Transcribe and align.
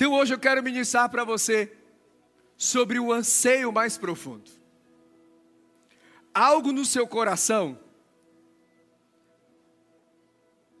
Então 0.00 0.14
hoje 0.14 0.32
eu 0.32 0.38
quero 0.38 0.62
ministrar 0.62 1.10
para 1.10 1.24
você 1.24 1.76
sobre 2.56 2.98
o 2.98 3.12
anseio 3.12 3.70
mais 3.70 3.98
profundo. 3.98 4.50
Algo 6.32 6.72
no 6.72 6.86
seu 6.86 7.06
coração 7.06 7.78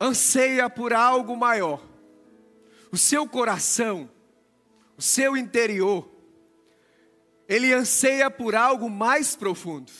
anseia 0.00 0.70
por 0.70 0.94
algo 0.94 1.36
maior. 1.36 1.86
O 2.90 2.96
seu 2.96 3.28
coração, 3.28 4.10
o 4.96 5.02
seu 5.02 5.36
interior, 5.36 6.10
ele 7.46 7.74
anseia 7.74 8.30
por 8.30 8.54
algo 8.54 8.88
mais 8.88 9.36
profundo. 9.36 9.92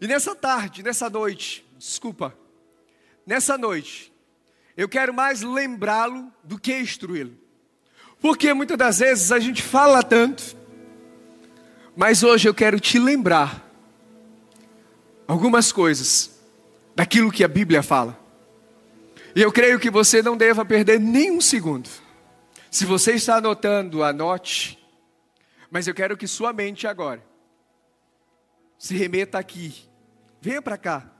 E 0.00 0.06
nessa 0.06 0.34
tarde, 0.34 0.82
nessa 0.82 1.10
noite, 1.10 1.68
desculpa, 1.76 2.34
nessa 3.26 3.58
noite, 3.58 4.10
eu 4.78 4.88
quero 4.88 5.12
mais 5.12 5.42
lembrá-lo 5.42 6.32
do 6.44 6.56
que 6.56 6.78
instruí-lo. 6.78 7.36
Porque 8.20 8.54
muitas 8.54 8.78
das 8.78 9.00
vezes 9.00 9.32
a 9.32 9.40
gente 9.40 9.60
fala 9.60 10.04
tanto, 10.04 10.56
mas 11.96 12.22
hoje 12.22 12.48
eu 12.48 12.54
quero 12.54 12.78
te 12.78 12.96
lembrar 12.96 13.68
algumas 15.26 15.72
coisas 15.72 16.38
daquilo 16.94 17.32
que 17.32 17.42
a 17.42 17.48
Bíblia 17.48 17.82
fala. 17.82 18.16
E 19.34 19.42
eu 19.42 19.50
creio 19.50 19.80
que 19.80 19.90
você 19.90 20.22
não 20.22 20.36
deva 20.36 20.64
perder 20.64 21.00
nem 21.00 21.32
um 21.32 21.40
segundo. 21.40 21.90
Se 22.70 22.84
você 22.84 23.14
está 23.14 23.38
anotando, 23.38 24.04
anote. 24.04 24.78
Mas 25.72 25.88
eu 25.88 25.94
quero 25.94 26.16
que 26.16 26.28
sua 26.28 26.52
mente 26.52 26.86
agora 26.86 27.24
se 28.78 28.96
remeta 28.96 29.40
aqui. 29.40 29.74
Venha 30.40 30.62
para 30.62 30.78
cá. 30.78 31.10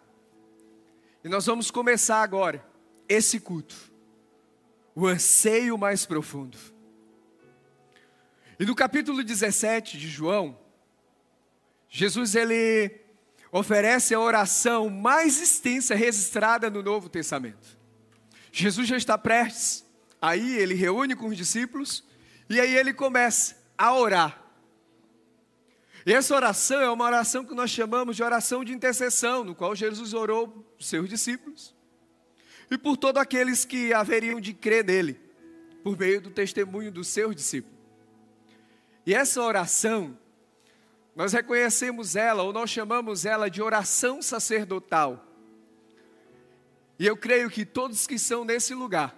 E 1.24 1.28
nós 1.28 1.44
vamos 1.44 1.72
começar 1.72 2.22
agora 2.22 2.67
esse 3.08 3.40
culto. 3.40 3.74
O 4.94 5.06
anseio 5.06 5.78
mais 5.78 6.04
profundo. 6.04 6.58
E 8.58 8.66
no 8.66 8.74
capítulo 8.74 9.22
17 9.22 9.96
de 9.96 10.08
João, 10.08 10.58
Jesus 11.88 12.34
ele 12.34 13.00
oferece 13.52 14.12
a 14.12 14.20
oração 14.20 14.90
mais 14.90 15.40
extensa 15.40 15.94
registrada 15.94 16.68
no 16.68 16.82
Novo 16.82 17.08
Testamento. 17.08 17.78
Jesus 18.50 18.88
já 18.88 18.96
está 18.96 19.16
prestes, 19.16 19.84
aí 20.20 20.56
ele 20.56 20.74
reúne 20.74 21.14
com 21.14 21.28
os 21.28 21.36
discípulos 21.36 22.04
e 22.50 22.60
aí 22.60 22.76
ele 22.76 22.92
começa 22.92 23.56
a 23.76 23.94
orar. 23.94 24.44
E 26.04 26.12
essa 26.12 26.34
oração 26.34 26.80
é 26.80 26.90
uma 26.90 27.04
oração 27.04 27.44
que 27.44 27.54
nós 27.54 27.70
chamamos 27.70 28.16
de 28.16 28.22
oração 28.24 28.64
de 28.64 28.72
intercessão, 28.72 29.44
no 29.44 29.54
qual 29.54 29.76
Jesus 29.76 30.12
orou 30.12 30.48
por 30.48 30.82
seus 30.82 31.08
discípulos 31.08 31.77
e 32.70 32.76
por 32.76 32.96
todos 32.96 33.20
aqueles 33.20 33.64
que 33.64 33.92
haveriam 33.92 34.40
de 34.40 34.52
crer 34.52 34.84
nele, 34.84 35.20
por 35.82 35.98
meio 35.98 36.20
do 36.20 36.30
testemunho 36.30 36.92
dos 36.92 37.08
seus 37.08 37.34
discípulos. 37.34 37.78
E 39.06 39.14
essa 39.14 39.42
oração 39.42 40.16
nós 41.18 41.32
reconhecemos 41.32 42.14
ela, 42.14 42.44
ou 42.44 42.52
nós 42.52 42.70
chamamos 42.70 43.24
ela 43.24 43.50
de 43.50 43.60
oração 43.60 44.22
sacerdotal. 44.22 45.26
E 46.96 47.04
eu 47.04 47.16
creio 47.16 47.50
que 47.50 47.64
todos 47.64 48.06
que 48.06 48.16
são 48.18 48.44
nesse 48.44 48.72
lugar, 48.72 49.16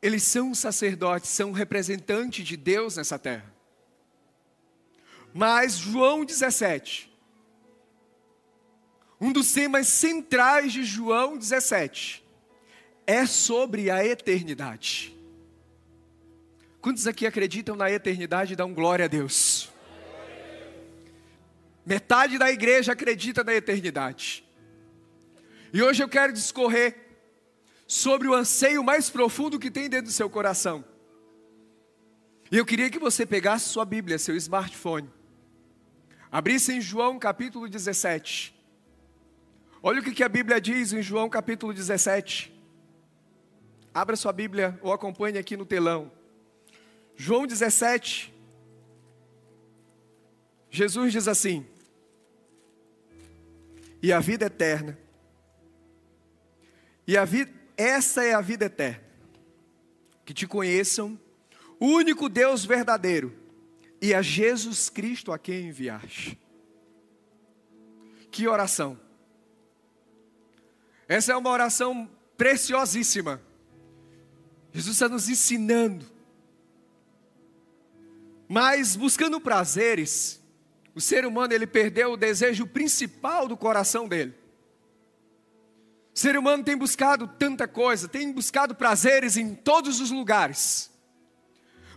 eles 0.00 0.22
são 0.22 0.54
sacerdotes, 0.54 1.30
são 1.30 1.50
representantes 1.50 2.46
de 2.46 2.56
Deus 2.56 2.96
nessa 2.96 3.18
terra. 3.18 3.52
Mas 5.34 5.78
João 5.78 6.24
17, 6.24 7.12
um 9.20 9.32
dos 9.32 9.52
temas 9.52 9.88
centrais 9.88 10.72
de 10.72 10.84
João 10.84 11.36
17, 11.36 12.24
é 13.06 13.24
sobre 13.24 13.90
a 13.90 14.04
eternidade. 14.04 15.16
Quantos 16.80 17.06
aqui 17.06 17.26
acreditam 17.26 17.74
na 17.74 17.90
eternidade 17.90 18.52
e 18.52 18.56
dão 18.56 18.72
glória 18.72 19.06
a 19.06 19.08
Deus? 19.08 19.70
Metade 21.84 22.36
da 22.36 22.50
igreja 22.50 22.92
acredita 22.92 23.42
na 23.42 23.54
eternidade. 23.54 24.44
E 25.72 25.82
hoje 25.82 26.02
eu 26.02 26.08
quero 26.08 26.32
discorrer 26.32 26.96
sobre 27.86 28.28
o 28.28 28.34
anseio 28.34 28.82
mais 28.82 29.08
profundo 29.08 29.58
que 29.58 29.70
tem 29.70 29.88
dentro 29.88 30.06
do 30.06 30.12
seu 30.12 30.28
coração. 30.28 30.84
E 32.50 32.56
eu 32.56 32.66
queria 32.66 32.90
que 32.90 32.98
você 32.98 33.24
pegasse 33.24 33.68
sua 33.68 33.84
Bíblia, 33.84 34.18
seu 34.18 34.36
smartphone, 34.36 35.10
abrisse 36.30 36.72
em 36.72 36.80
João 36.80 37.18
capítulo 37.18 37.68
17. 37.68 38.55
Olha 39.82 40.00
o 40.00 40.02
que 40.02 40.24
a 40.24 40.28
Bíblia 40.28 40.60
diz 40.60 40.92
em 40.92 41.02
João 41.02 41.28
capítulo 41.28 41.72
17. 41.72 42.52
Abra 43.94 44.16
sua 44.16 44.32
Bíblia 44.32 44.78
ou 44.82 44.92
acompanhe 44.92 45.38
aqui 45.38 45.56
no 45.56 45.64
telão. 45.64 46.10
João 47.16 47.46
17. 47.46 48.34
Jesus 50.70 51.12
diz 51.12 51.28
assim: 51.28 51.66
e 54.02 54.12
a 54.12 54.20
vida 54.20 54.46
eterna. 54.46 54.96
E 57.06 57.16
a 57.16 57.24
vida, 57.24 57.52
essa 57.76 58.22
é 58.22 58.34
a 58.34 58.40
vida 58.40 58.66
eterna. 58.66 59.04
Que 60.24 60.34
te 60.34 60.46
conheçam, 60.46 61.18
o 61.80 61.86
único 61.86 62.28
Deus 62.28 62.64
verdadeiro, 62.64 63.36
e 64.00 64.14
a 64.14 64.22
Jesus 64.22 64.88
Cristo 64.88 65.32
a 65.32 65.38
quem 65.38 65.68
enviaste. 65.68 66.38
Que 68.30 68.46
oração. 68.46 68.98
Essa 71.08 71.32
é 71.32 71.36
uma 71.36 71.50
oração 71.50 72.10
preciosíssima. 72.36 73.40
Jesus 74.72 74.96
está 74.96 75.08
nos 75.08 75.28
ensinando. 75.28 76.04
Mas 78.48 78.94
buscando 78.94 79.40
prazeres, 79.40 80.40
o 80.94 81.00
ser 81.00 81.26
humano 81.26 81.52
ele 81.52 81.66
perdeu 81.66 82.12
o 82.12 82.16
desejo 82.16 82.66
principal 82.66 83.48
do 83.48 83.56
coração 83.56 84.08
dele. 84.08 84.34
O 86.14 86.18
ser 86.18 86.38
humano 86.38 86.64
tem 86.64 86.76
buscado 86.76 87.26
tanta 87.26 87.68
coisa, 87.68 88.08
tem 88.08 88.32
buscado 88.32 88.74
prazeres 88.74 89.36
em 89.36 89.54
todos 89.54 90.00
os 90.00 90.10
lugares, 90.10 90.90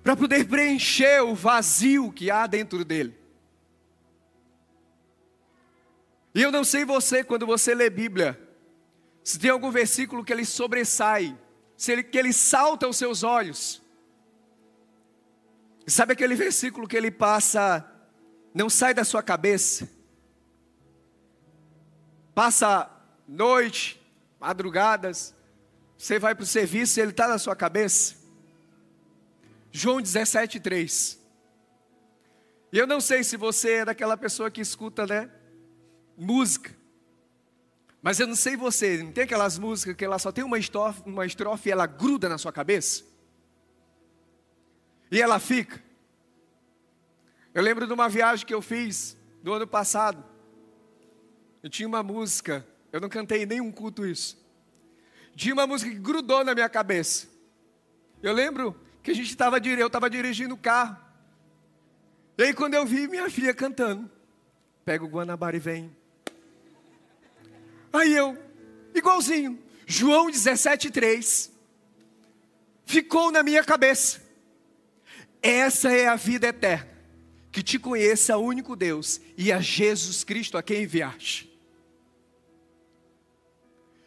para 0.03 0.15
poder 0.15 0.45
preencher 0.47 1.21
o 1.21 1.33
vazio 1.33 2.11
que 2.11 2.29
há 2.29 2.45
dentro 2.45 2.83
dele. 2.83 3.15
E 6.35 6.41
eu 6.41 6.51
não 6.51 6.63
sei 6.63 6.83
você, 6.83 7.23
quando 7.23 7.45
você 7.45 7.73
lê 7.73 7.89
Bíblia, 7.89 8.48
se 9.29 9.37
tem 9.37 9.51
algum 9.51 9.69
versículo 9.69 10.25
que 10.25 10.33
ele 10.33 10.43
sobressai, 10.43 11.37
se 11.77 11.91
ele, 11.91 12.01
que 12.01 12.17
ele 12.17 12.33
salta 12.33 12.87
aos 12.87 12.97
seus 12.97 13.21
olhos. 13.21 13.79
E 15.85 15.91
sabe 15.91 16.13
aquele 16.13 16.33
versículo 16.33 16.87
que 16.87 16.97
ele 16.97 17.11
passa 17.11 17.87
não 18.55 18.71
sai 18.71 18.91
da 18.91 19.03
sua 19.03 19.21
cabeça. 19.21 19.87
Passa 22.33 22.89
noite, 23.27 24.01
madrugadas, 24.39 25.35
você 25.95 26.17
vai 26.17 26.33
para 26.33 26.43
o 26.43 26.47
serviço 26.47 26.99
e 26.99 27.03
ele 27.03 27.11
está 27.11 27.27
na 27.27 27.37
sua 27.37 27.55
cabeça. 27.55 28.15
João 29.71 30.01
17, 30.01 30.59
3. 30.59 31.19
E 32.73 32.79
eu 32.79 32.87
não 32.87 32.99
sei 32.99 33.23
se 33.23 33.37
você 33.37 33.73
é 33.73 33.85
daquela 33.85 34.17
pessoa 34.17 34.49
que 34.49 34.59
escuta, 34.59 35.05
né? 35.05 35.29
Música. 36.17 36.78
Mas 38.01 38.19
eu 38.19 38.27
não 38.27 38.35
sei 38.35 38.55
você, 38.55 39.03
não 39.03 39.11
tem 39.11 39.25
aquelas 39.25 39.57
músicas 39.59 39.95
que 39.95 40.05
ela 40.05 40.17
só 40.17 40.31
tem 40.31 40.43
uma 40.43 40.57
estrofe, 40.57 41.01
uma 41.05 41.25
estrofe 41.25 41.69
e 41.69 41.71
ela 41.71 41.85
gruda 41.85 42.29
na 42.29 42.37
sua 42.37 42.51
cabeça? 42.51 43.03
E 45.11 45.21
ela 45.21 45.39
fica. 45.39 45.83
Eu 47.53 47.61
lembro 47.61 47.85
de 47.85 47.93
uma 47.93 48.07
viagem 48.07 48.45
que 48.45 48.53
eu 48.53 48.61
fiz 48.61 49.17
do 49.43 49.53
ano 49.53 49.67
passado. 49.67 50.23
Eu 51.61 51.69
tinha 51.69 51.87
uma 51.87 52.01
música, 52.01 52.65
eu 52.91 53.01
não 53.01 53.09
cantei 53.09 53.45
nenhum 53.45 53.71
culto 53.71 54.05
isso. 54.05 54.37
Tinha 55.35 55.53
uma 55.53 55.67
música 55.67 55.91
que 55.91 55.99
grudou 55.99 56.43
na 56.43 56.53
minha 56.53 56.69
cabeça. 56.69 57.27
Eu 58.23 58.33
lembro 58.33 58.79
que 59.03 59.11
a 59.11 59.13
gente 59.13 59.29
estava 59.29 59.57
eu 59.57 59.87
estava 59.87 60.09
dirigindo 60.09 60.53
o 60.53 60.57
carro. 60.57 60.97
E 62.37 62.43
aí 62.43 62.53
quando 62.53 62.75
eu 62.75 62.85
vi 62.85 63.07
minha 63.07 63.29
filha 63.29 63.53
cantando, 63.53 64.09
pega 64.85 65.03
o 65.03 65.07
Guanabara 65.07 65.57
e 65.57 65.59
vem. 65.59 65.98
Aí 67.91 68.15
eu, 68.15 68.37
igualzinho, 68.93 69.57
João 69.85 70.29
17,3, 70.29 71.49
ficou 72.85 73.31
na 73.31 73.43
minha 73.43 73.63
cabeça. 73.63 74.21
Essa 75.41 75.91
é 75.91 76.07
a 76.07 76.15
vida 76.15 76.47
eterna 76.47 76.89
que 77.51 77.63
te 77.63 77.79
conheça 77.79 78.37
o 78.37 78.43
único 78.43 78.75
Deus 78.75 79.19
e 79.37 79.51
a 79.51 79.59
Jesus 79.59 80.23
Cristo 80.23 80.57
a 80.57 80.63
quem 80.63 80.83
enviaste. 80.83 81.49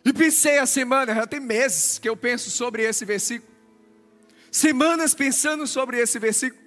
E 0.04 0.12
pensei 0.12 0.58
a 0.58 0.66
semana, 0.66 1.14
já 1.14 1.26
tem 1.26 1.40
meses 1.40 1.98
que 1.98 2.08
eu 2.08 2.16
penso 2.16 2.50
sobre 2.50 2.82
esse 2.82 3.04
versículo. 3.04 3.52
Semanas 4.50 5.14
pensando 5.14 5.66
sobre 5.66 5.98
esse 5.98 6.18
versículo. 6.18 6.62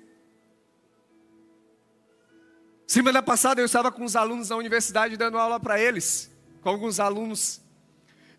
Semana 2.88 3.22
passada 3.22 3.62
eu 3.62 3.66
estava 3.66 3.92
com 3.92 4.04
os 4.04 4.16
alunos 4.16 4.50
da 4.50 4.56
universidade 4.56 5.18
dando 5.18 5.38
aula 5.38 5.60
para 5.60 5.80
eles, 5.80 6.30
com 6.66 6.70
alguns 6.70 7.00
alunos. 7.00 7.62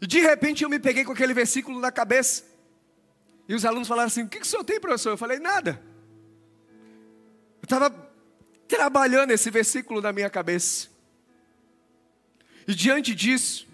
E 0.01 0.07
de 0.07 0.19
repente 0.19 0.65
eu 0.65 0.69
me 0.69 0.81
peguei 0.81 1.05
com 1.05 1.13
aquele 1.13 1.33
versículo 1.33 1.79
na 1.79 1.93
cabeça. 1.93 2.43
E 3.49 3.55
os 3.55 3.65
alunos 3.65 3.87
falaram 3.87 4.09
assim: 4.09 4.25
O 4.25 4.29
que, 4.29 4.41
que 4.41 4.45
o 4.45 4.49
senhor 4.49 4.65
tem, 4.65 4.81
professor? 4.81 5.11
Eu 5.11 5.17
falei: 5.17 5.39
Nada. 5.39 5.81
Eu 7.63 7.67
estava 7.67 7.89
trabalhando 8.67 9.31
esse 9.31 9.49
versículo 9.49 10.01
na 10.01 10.13
minha 10.13 10.29
cabeça. 10.29 10.89
E 12.67 12.75
diante 12.75 13.15
disso, 13.15 13.69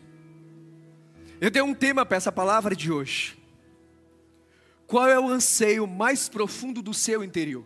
eu 1.41 1.51
dei 1.51 1.63
um 1.63 1.73
tema 1.73 2.05
para 2.05 2.19
essa 2.19 2.31
palavra 2.31 2.77
de 2.77 2.93
hoje. 2.93 3.39
Qual 4.87 5.09
é 5.09 5.19
o 5.19 5.31
anseio 5.31 5.87
mais 5.87 6.29
profundo 6.29 6.83
do 6.83 6.93
seu 6.93 7.25
interior? 7.25 7.65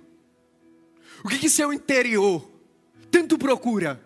O 1.24 1.28
que, 1.28 1.40
que 1.40 1.50
seu 1.50 1.72
interior 1.72 2.48
tanto 3.10 3.36
procura? 3.36 4.05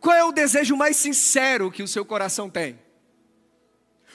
Qual 0.00 0.16
é 0.16 0.24
o 0.24 0.32
desejo 0.32 0.76
mais 0.76 0.96
sincero 0.96 1.70
que 1.70 1.82
o 1.82 1.88
seu 1.88 2.04
coração 2.04 2.48
tem? 2.48 2.78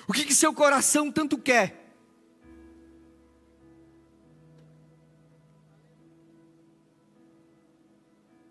O 0.08 0.14
que, 0.14 0.26
que 0.26 0.34
seu 0.34 0.54
coração 0.54 1.12
tanto 1.12 1.38
quer? 1.38 1.84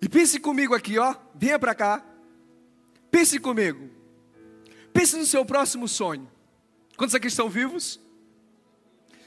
E 0.01 0.09
pense 0.09 0.41
comigo 0.41 0.75
aqui, 0.75 0.99
ó. 0.99 1.15
Venha 1.35 1.59
para 1.59 1.75
cá. 1.75 2.05
Pense 3.11 3.39
comigo. 3.39 3.89
Pense 4.93 5.17
no 5.17 5.25
seu 5.25 5.45
próximo 5.45 5.87
sonho. 5.87 6.31
Quantos 6.97 7.15
aqui 7.15 7.29
estão 7.29 7.49
vivos? 7.49 8.01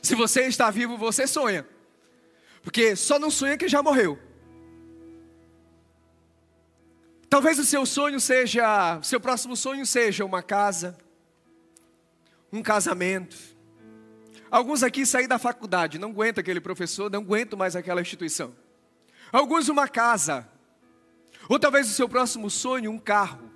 Se 0.01 0.15
você 0.15 0.41
está 0.41 0.69
vivo, 0.69 0.97
você 0.97 1.25
sonha. 1.25 1.67
Porque 2.61 2.95
só 2.95 3.17
não 3.17 3.31
sonha 3.31 3.57
que 3.57 3.67
já 3.67 3.81
morreu. 3.81 4.19
Talvez 7.35 7.59
o 7.59 7.65
seu 7.65 7.85
sonho 7.85 8.17
seja, 8.17 8.97
seu 9.03 9.19
próximo 9.19 9.57
sonho 9.57 9.85
seja 9.85 10.23
uma 10.23 10.41
casa, 10.41 10.97
um 12.49 12.63
casamento. 12.63 13.35
Alguns 14.49 14.81
aqui 14.81 15.05
saem 15.05 15.27
da 15.27 15.37
faculdade, 15.37 15.99
não 15.99 16.11
aguentam 16.11 16.41
aquele 16.41 16.61
professor, 16.61 17.11
não 17.11 17.19
aguentam 17.19 17.59
mais 17.59 17.75
aquela 17.75 17.99
instituição. 17.99 18.55
Alguns 19.33 19.67
uma 19.67 19.85
casa. 19.85 20.47
Ou 21.49 21.59
talvez 21.59 21.89
o 21.91 21.93
seu 21.93 22.07
próximo 22.07 22.49
sonho, 22.49 22.89
um 22.89 22.97
carro. 22.97 23.51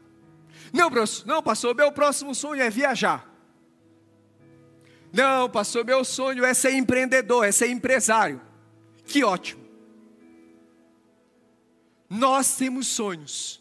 Não, 0.74 0.92
não, 1.26 1.42
pastor, 1.42 1.74
meu 1.74 1.90
próximo 1.90 2.36
sonho 2.36 2.62
é 2.62 2.70
viajar. 2.70 3.34
Não, 5.10 5.50
pastor, 5.50 5.86
meu 5.86 6.04
sonho 6.04 6.44
é 6.44 6.54
ser 6.54 6.74
empreendedor, 6.74 7.46
é 7.46 7.52
ser 7.54 7.70
empresário. 7.70 8.42
Que 9.06 9.24
ótimo. 9.24 9.66
Nós 12.10 12.58
temos 12.58 12.86
sonhos. 12.88 13.59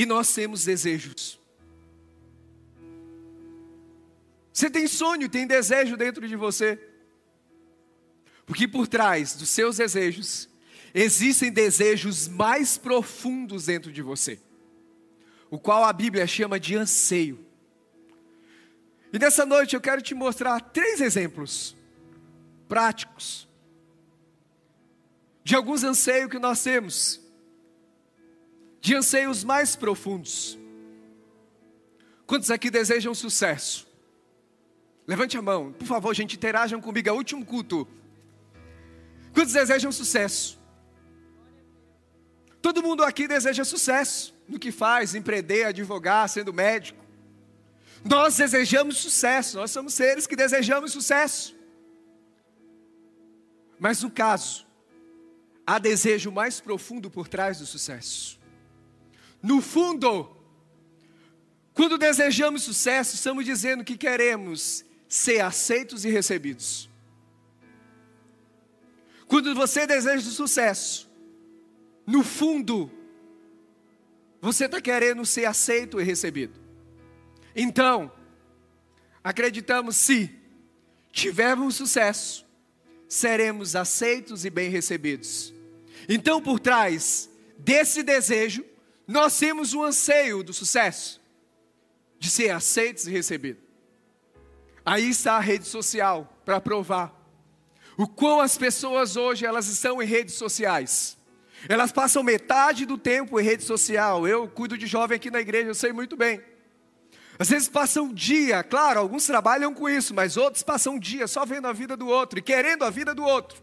E 0.00 0.06
nós 0.06 0.32
temos 0.32 0.64
desejos. 0.64 1.38
Você 4.50 4.70
tem 4.70 4.86
sonho, 4.86 5.28
tem 5.28 5.46
desejo 5.46 5.94
dentro 5.94 6.26
de 6.26 6.36
você. 6.36 6.80
Porque 8.46 8.66
por 8.66 8.88
trás 8.88 9.34
dos 9.34 9.50
seus 9.50 9.76
desejos 9.76 10.48
existem 10.94 11.52
desejos 11.52 12.28
mais 12.28 12.78
profundos 12.78 13.66
dentro 13.66 13.92
de 13.92 14.00
você, 14.00 14.40
o 15.50 15.58
qual 15.58 15.84
a 15.84 15.92
Bíblia 15.92 16.26
chama 16.26 16.58
de 16.58 16.76
anseio. 16.76 17.38
E 19.12 19.18
nessa 19.18 19.44
noite 19.44 19.74
eu 19.74 19.82
quero 19.82 20.00
te 20.00 20.14
mostrar 20.14 20.60
três 20.60 21.02
exemplos 21.02 21.76
práticos 22.66 23.46
de 25.44 25.54
alguns 25.54 25.84
anseios 25.84 26.30
que 26.30 26.38
nós 26.38 26.62
temos, 26.62 27.20
de 28.80 28.94
anseios 28.94 29.44
mais 29.44 29.76
profundos. 29.76 30.58
Quantos 32.26 32.50
aqui 32.50 32.70
desejam 32.70 33.14
sucesso? 33.14 33.86
Levante 35.06 35.36
a 35.36 35.42
mão, 35.42 35.72
por 35.72 35.86
favor, 35.86 36.14
gente, 36.14 36.36
interajam 36.36 36.80
comigo, 36.80 37.08
é 37.08 37.12
o 37.12 37.16
último 37.16 37.44
culto. 37.44 37.86
Quantos 39.34 39.52
desejam 39.52 39.90
sucesso? 39.90 40.58
Todo 42.62 42.82
mundo 42.82 43.02
aqui 43.02 43.26
deseja 43.26 43.64
sucesso 43.64 44.34
no 44.46 44.58
que 44.58 44.70
faz, 44.70 45.14
empreender, 45.14 45.64
advogar, 45.64 46.28
sendo 46.28 46.52
médico. 46.52 47.04
Nós 48.04 48.36
desejamos 48.36 48.98
sucesso, 48.98 49.56
nós 49.56 49.70
somos 49.70 49.94
seres 49.94 50.26
que 50.26 50.36
desejamos 50.36 50.92
sucesso. 50.92 51.56
Mas 53.78 54.02
no 54.02 54.10
caso, 54.10 54.66
há 55.66 55.78
desejo 55.78 56.30
mais 56.30 56.60
profundo 56.60 57.10
por 57.10 57.28
trás 57.28 57.58
do 57.58 57.66
sucesso. 57.66 58.39
No 59.42 59.60
fundo, 59.60 60.36
quando 61.72 61.96
desejamos 61.96 62.62
sucesso, 62.62 63.14
estamos 63.14 63.44
dizendo 63.44 63.84
que 63.84 63.96
queremos 63.96 64.84
ser 65.08 65.40
aceitos 65.40 66.04
e 66.04 66.10
recebidos. 66.10 66.90
Quando 69.26 69.54
você 69.54 69.86
deseja 69.86 70.28
sucesso, 70.30 71.08
no 72.06 72.22
fundo, 72.22 72.90
você 74.40 74.64
está 74.66 74.80
querendo 74.80 75.24
ser 75.24 75.44
aceito 75.44 76.00
e 76.00 76.04
recebido. 76.04 76.60
Então, 77.54 78.12
acreditamos 79.22 79.96
se 79.96 80.34
tivermos 81.12 81.76
sucesso, 81.76 82.46
seremos 83.08 83.74
aceitos 83.76 84.44
e 84.44 84.50
bem 84.50 84.70
recebidos. 84.70 85.54
Então, 86.08 86.42
por 86.42 86.58
trás 86.58 87.30
desse 87.58 88.02
desejo, 88.02 88.64
nós 89.10 89.36
temos 89.38 89.74
o 89.74 89.82
anseio 89.82 90.42
do 90.42 90.52
sucesso, 90.52 91.20
de 92.18 92.30
ser 92.30 92.50
aceitos 92.50 93.06
e 93.06 93.10
recebidos. 93.10 93.62
Aí 94.86 95.10
está 95.10 95.34
a 95.34 95.40
rede 95.40 95.66
social 95.66 96.40
para 96.44 96.60
provar 96.60 97.12
o 97.96 98.06
quão 98.06 98.40
as 98.40 98.56
pessoas 98.56 99.16
hoje 99.16 99.44
elas 99.44 99.66
estão 99.66 100.00
em 100.00 100.06
redes 100.06 100.34
sociais. 100.34 101.18
Elas 101.68 101.92
passam 101.92 102.22
metade 102.22 102.86
do 102.86 102.96
tempo 102.96 103.38
em 103.38 103.42
rede 103.42 103.64
social. 103.64 104.26
Eu 104.26 104.48
cuido 104.48 104.78
de 104.78 104.86
jovem 104.86 105.16
aqui 105.16 105.30
na 105.30 105.40
igreja, 105.40 105.68
eu 105.68 105.74
sei 105.74 105.92
muito 105.92 106.16
bem. 106.16 106.40
Às 107.38 107.50
vezes 107.50 107.68
passam 107.68 108.04
um 108.04 108.14
dia, 108.14 108.62
claro, 108.62 109.00
alguns 109.00 109.26
trabalham 109.26 109.74
com 109.74 109.88
isso, 109.88 110.14
mas 110.14 110.36
outros 110.36 110.62
passam 110.62 110.94
um 110.94 110.98
dia 110.98 111.26
só 111.26 111.44
vendo 111.44 111.66
a 111.66 111.72
vida 111.72 111.96
do 111.96 112.06
outro 112.06 112.38
e 112.38 112.42
querendo 112.42 112.84
a 112.84 112.90
vida 112.90 113.14
do 113.14 113.24
outro. 113.24 113.62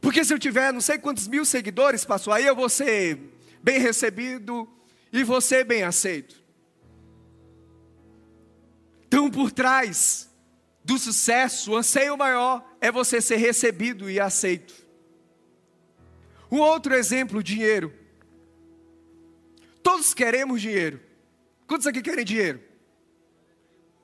Porque 0.00 0.24
se 0.24 0.34
eu 0.34 0.38
tiver 0.38 0.72
não 0.72 0.80
sei 0.80 0.98
quantos 0.98 1.28
mil 1.28 1.44
seguidores, 1.44 2.04
passou 2.04 2.32
aí 2.32 2.44
eu 2.44 2.56
vou 2.56 2.68
ser 2.68 3.31
bem 3.62 3.78
recebido 3.78 4.68
e 5.12 5.22
você 5.22 5.62
bem 5.62 5.82
aceito. 5.82 6.42
Então, 9.06 9.30
por 9.30 9.52
trás 9.52 10.30
do 10.84 10.98
sucesso, 10.98 11.72
o 11.72 11.76
anseio 11.76 12.16
maior 12.16 12.66
é 12.80 12.90
você 12.90 13.20
ser 13.20 13.36
recebido 13.36 14.10
e 14.10 14.18
aceito. 14.18 14.74
Um 16.50 16.58
outro 16.58 16.94
exemplo, 16.94 17.42
dinheiro. 17.42 17.92
Todos 19.82 20.12
queremos 20.12 20.60
dinheiro. 20.60 21.00
Quantos 21.66 21.86
aqui 21.86 22.02
querem 22.02 22.24
dinheiro? 22.24 22.60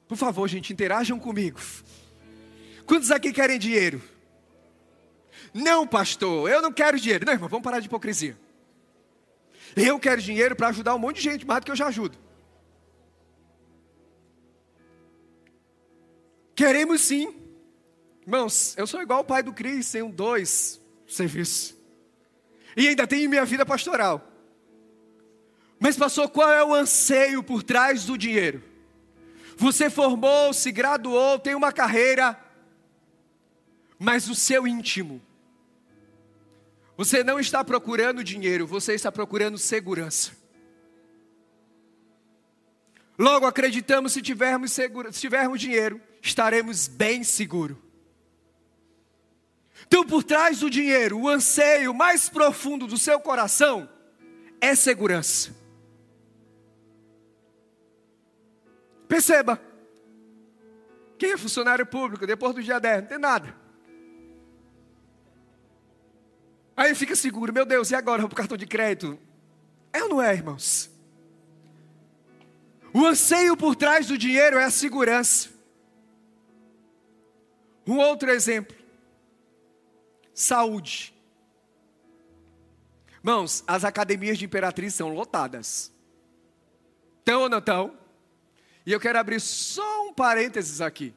Por 0.07 0.17
favor, 0.17 0.49
gente, 0.49 0.73
interajam 0.73 1.19
comigo. 1.19 1.61
Quantos 2.87 3.11
aqui 3.11 3.33
querem 3.33 3.59
dinheiro? 3.59 4.03
Não, 5.53 5.87
pastor, 5.87 6.51
eu 6.51 6.63
não 6.63 6.73
quero 6.73 6.99
dinheiro. 6.99 7.27
Não, 7.27 7.33
irmão, 7.33 7.49
vamos 7.49 7.65
parar 7.65 7.81
de 7.81 7.87
hipocrisia. 7.87 8.37
Eu 9.77 9.99
quero 9.99 10.21
dinheiro 10.21 10.57
para 10.57 10.69
ajudar 10.69 10.95
um 10.95 10.99
monte 10.99 11.17
de 11.17 11.23
gente, 11.23 11.47
mais 11.47 11.61
do 11.61 11.67
que 11.67 11.71
eu 11.71 11.77
já 11.77 11.87
ajudo. 11.89 12.19
Queremos 16.55 17.01
sim. 17.01 17.35
Irmãos, 18.23 18.75
eu 18.77 18.87
sou 18.87 19.01
igual 19.01 19.21
o 19.21 19.25
pai 19.25 19.43
do 19.43 19.53
Cris, 19.53 19.91
tenho 19.91 20.09
dois 20.09 20.81
serviços. 21.07 21.75
E 22.77 22.89
ainda 22.89 23.07
tenho 23.07 23.31
minha 23.31 23.45
vida 23.45 23.65
pastoral. 23.65 24.25
Mas, 25.81 25.97
pastor, 25.97 26.29
qual 26.29 26.51
é 26.51 26.65
o 26.65 26.75
anseio 26.75 27.43
por 27.43 27.63
trás 27.63 28.05
do 28.05 28.19
dinheiro? 28.19 28.63
Você 29.57 29.89
formou, 29.89 30.53
se 30.53 30.71
graduou, 30.71 31.39
tem 31.39 31.55
uma 31.55 31.73
carreira, 31.73 32.39
mas 33.99 34.29
o 34.29 34.35
seu 34.35 34.67
íntimo. 34.67 35.21
Você 36.99 37.23
não 37.23 37.39
está 37.39 37.63
procurando 37.63 38.25
dinheiro, 38.25 38.67
você 38.67 38.93
está 38.93 39.13
procurando 39.13 39.57
segurança. 39.57 40.33
Logo, 43.17 43.47
acreditamos 43.47 44.13
se 44.13 44.21
tivermos, 44.21 44.73
seguro, 44.73 45.13
se 45.13 45.21
tivermos 45.21 45.61
dinheiro, 45.61 46.01
estaremos 46.21 46.89
bem 46.89 47.23
seguros. 47.23 47.77
Então, 49.87 50.05
por 50.05 50.25
trás 50.25 50.59
do 50.59 50.69
dinheiro, 50.69 51.21
o 51.21 51.29
anseio 51.29 51.95
mais 51.95 52.29
profundo 52.29 52.85
do 52.85 52.99
seu 52.99 53.21
coração 53.21 53.89
é 54.61 54.75
segurança. 54.75 55.55
Perceba, 59.07 59.63
quem 61.17 61.31
é 61.31 61.37
funcionário 61.37 61.87
público 61.87 62.27
depois 62.27 62.57
do 62.57 62.63
dia 62.63 62.81
10 62.81 63.03
não 63.03 63.09
tem 63.09 63.19
nada. 63.19 63.68
Aí 66.79 66.95
fica 66.95 67.17
seguro, 67.17 67.53
meu 67.53 67.67
Deus, 67.67 67.91
e 67.91 67.97
agora 67.97 68.25
o 68.25 68.29
cartão 68.29 68.57
de 68.57 68.65
crédito? 68.65 69.19
É 69.93 70.01
ou 70.05 70.11
não 70.11 70.23
é, 70.23 70.33
irmãos? 70.33 70.89
O 72.95 73.05
anseio 73.05 73.57
por 73.57 73.75
trás 73.75 74.07
do 74.07 74.17
dinheiro 74.17 74.57
é 74.57 74.65
a 74.65 74.71
segurança. 74.71 75.49
Um 77.85 77.99
outro 77.99 78.31
exemplo: 78.31 78.77
saúde. 80.33 81.13
Irmãos, 83.17 83.65
as 83.67 83.83
academias 83.83 84.39
de 84.39 84.45
Imperatriz 84.45 84.95
são 84.95 85.09
lotadas. 85.09 85.93
Estão 87.19 87.41
ou 87.41 87.49
não 87.49 87.59
estão? 87.59 87.99
E 88.87 88.93
eu 88.93 89.01
quero 89.01 89.19
abrir 89.19 89.41
só 89.41 90.07
um 90.07 90.15
parênteses 90.15 90.81
aqui. 90.81 91.13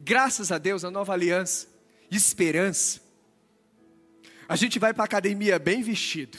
Graças 0.00 0.50
a 0.50 0.56
Deus, 0.56 0.86
a 0.86 0.90
nova 0.90 1.12
aliança, 1.12 1.68
esperança. 2.10 3.07
A 4.48 4.56
gente 4.56 4.78
vai 4.78 4.94
para 4.94 5.04
a 5.04 5.06
academia 5.06 5.58
bem 5.58 5.82
vestido. 5.82 6.38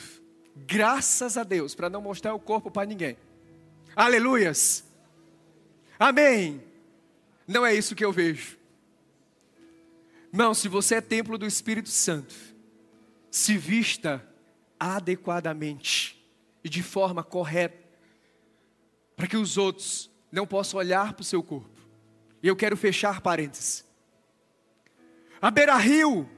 Graças 0.56 1.38
a 1.38 1.44
Deus, 1.44 1.76
para 1.76 1.90
não 1.90 2.02
mostrar 2.02 2.34
o 2.34 2.40
corpo 2.40 2.72
para 2.72 2.88
ninguém. 2.88 3.16
Aleluias. 3.96 4.84
Amém. 6.00 6.64
Não 7.48 7.66
é 7.66 7.74
isso 7.74 7.96
que 7.96 8.04
eu 8.04 8.12
vejo. 8.12 8.58
Não, 10.32 10.54
se 10.54 10.68
você 10.68 10.96
é 10.96 11.02
templo 11.02 11.38
do 11.38 11.46
Espírito 11.46 11.90
Santo, 11.90 12.36
se 13.30 13.58
vista 13.58 14.26
adequadamente 14.80 16.24
e 16.64 16.70
de 16.70 16.82
forma 16.82 17.24
correta, 17.24 17.78
para 19.16 19.28
que 19.28 19.38
os 19.38 19.58
outros 19.58 20.10
não 20.32 20.48
possam 20.48 20.80
olhar 20.80 21.14
para 21.14 21.22
o 21.22 21.26
seu 21.26 21.44
corpo. 21.44 21.80
E 22.42 22.48
eu 22.48 22.56
quero 22.56 22.78
fechar 22.78 23.22
parênteses. 23.22 23.86
A 25.42 25.52
Beira 25.52 25.76
Rio, 25.78 26.30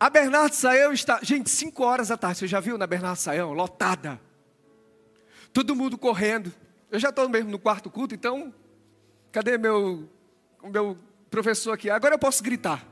a 0.00 0.08
Bernardo 0.08 0.54
Saião 0.54 0.94
está. 0.94 1.20
Gente, 1.22 1.50
5 1.50 1.84
horas 1.84 2.08
da 2.08 2.16
tarde, 2.16 2.38
você 2.38 2.46
já 2.46 2.58
viu 2.58 2.78
na 2.78 2.86
Bernardo 2.86 3.18
Saião? 3.18 3.52
Lotada. 3.52 4.18
Todo 5.52 5.76
mundo 5.76 5.98
correndo. 5.98 6.50
Eu 6.90 6.98
já 6.98 7.10
estou 7.10 7.28
mesmo 7.28 7.50
no 7.50 7.58
quarto 7.58 7.90
culto, 7.90 8.14
então. 8.14 8.54
Cadê 9.30 9.58
meu, 9.58 10.08
meu 10.64 10.96
professor 11.30 11.72
aqui? 11.72 11.90
Agora 11.90 12.14
eu 12.14 12.18
posso 12.18 12.42
gritar. 12.42 12.86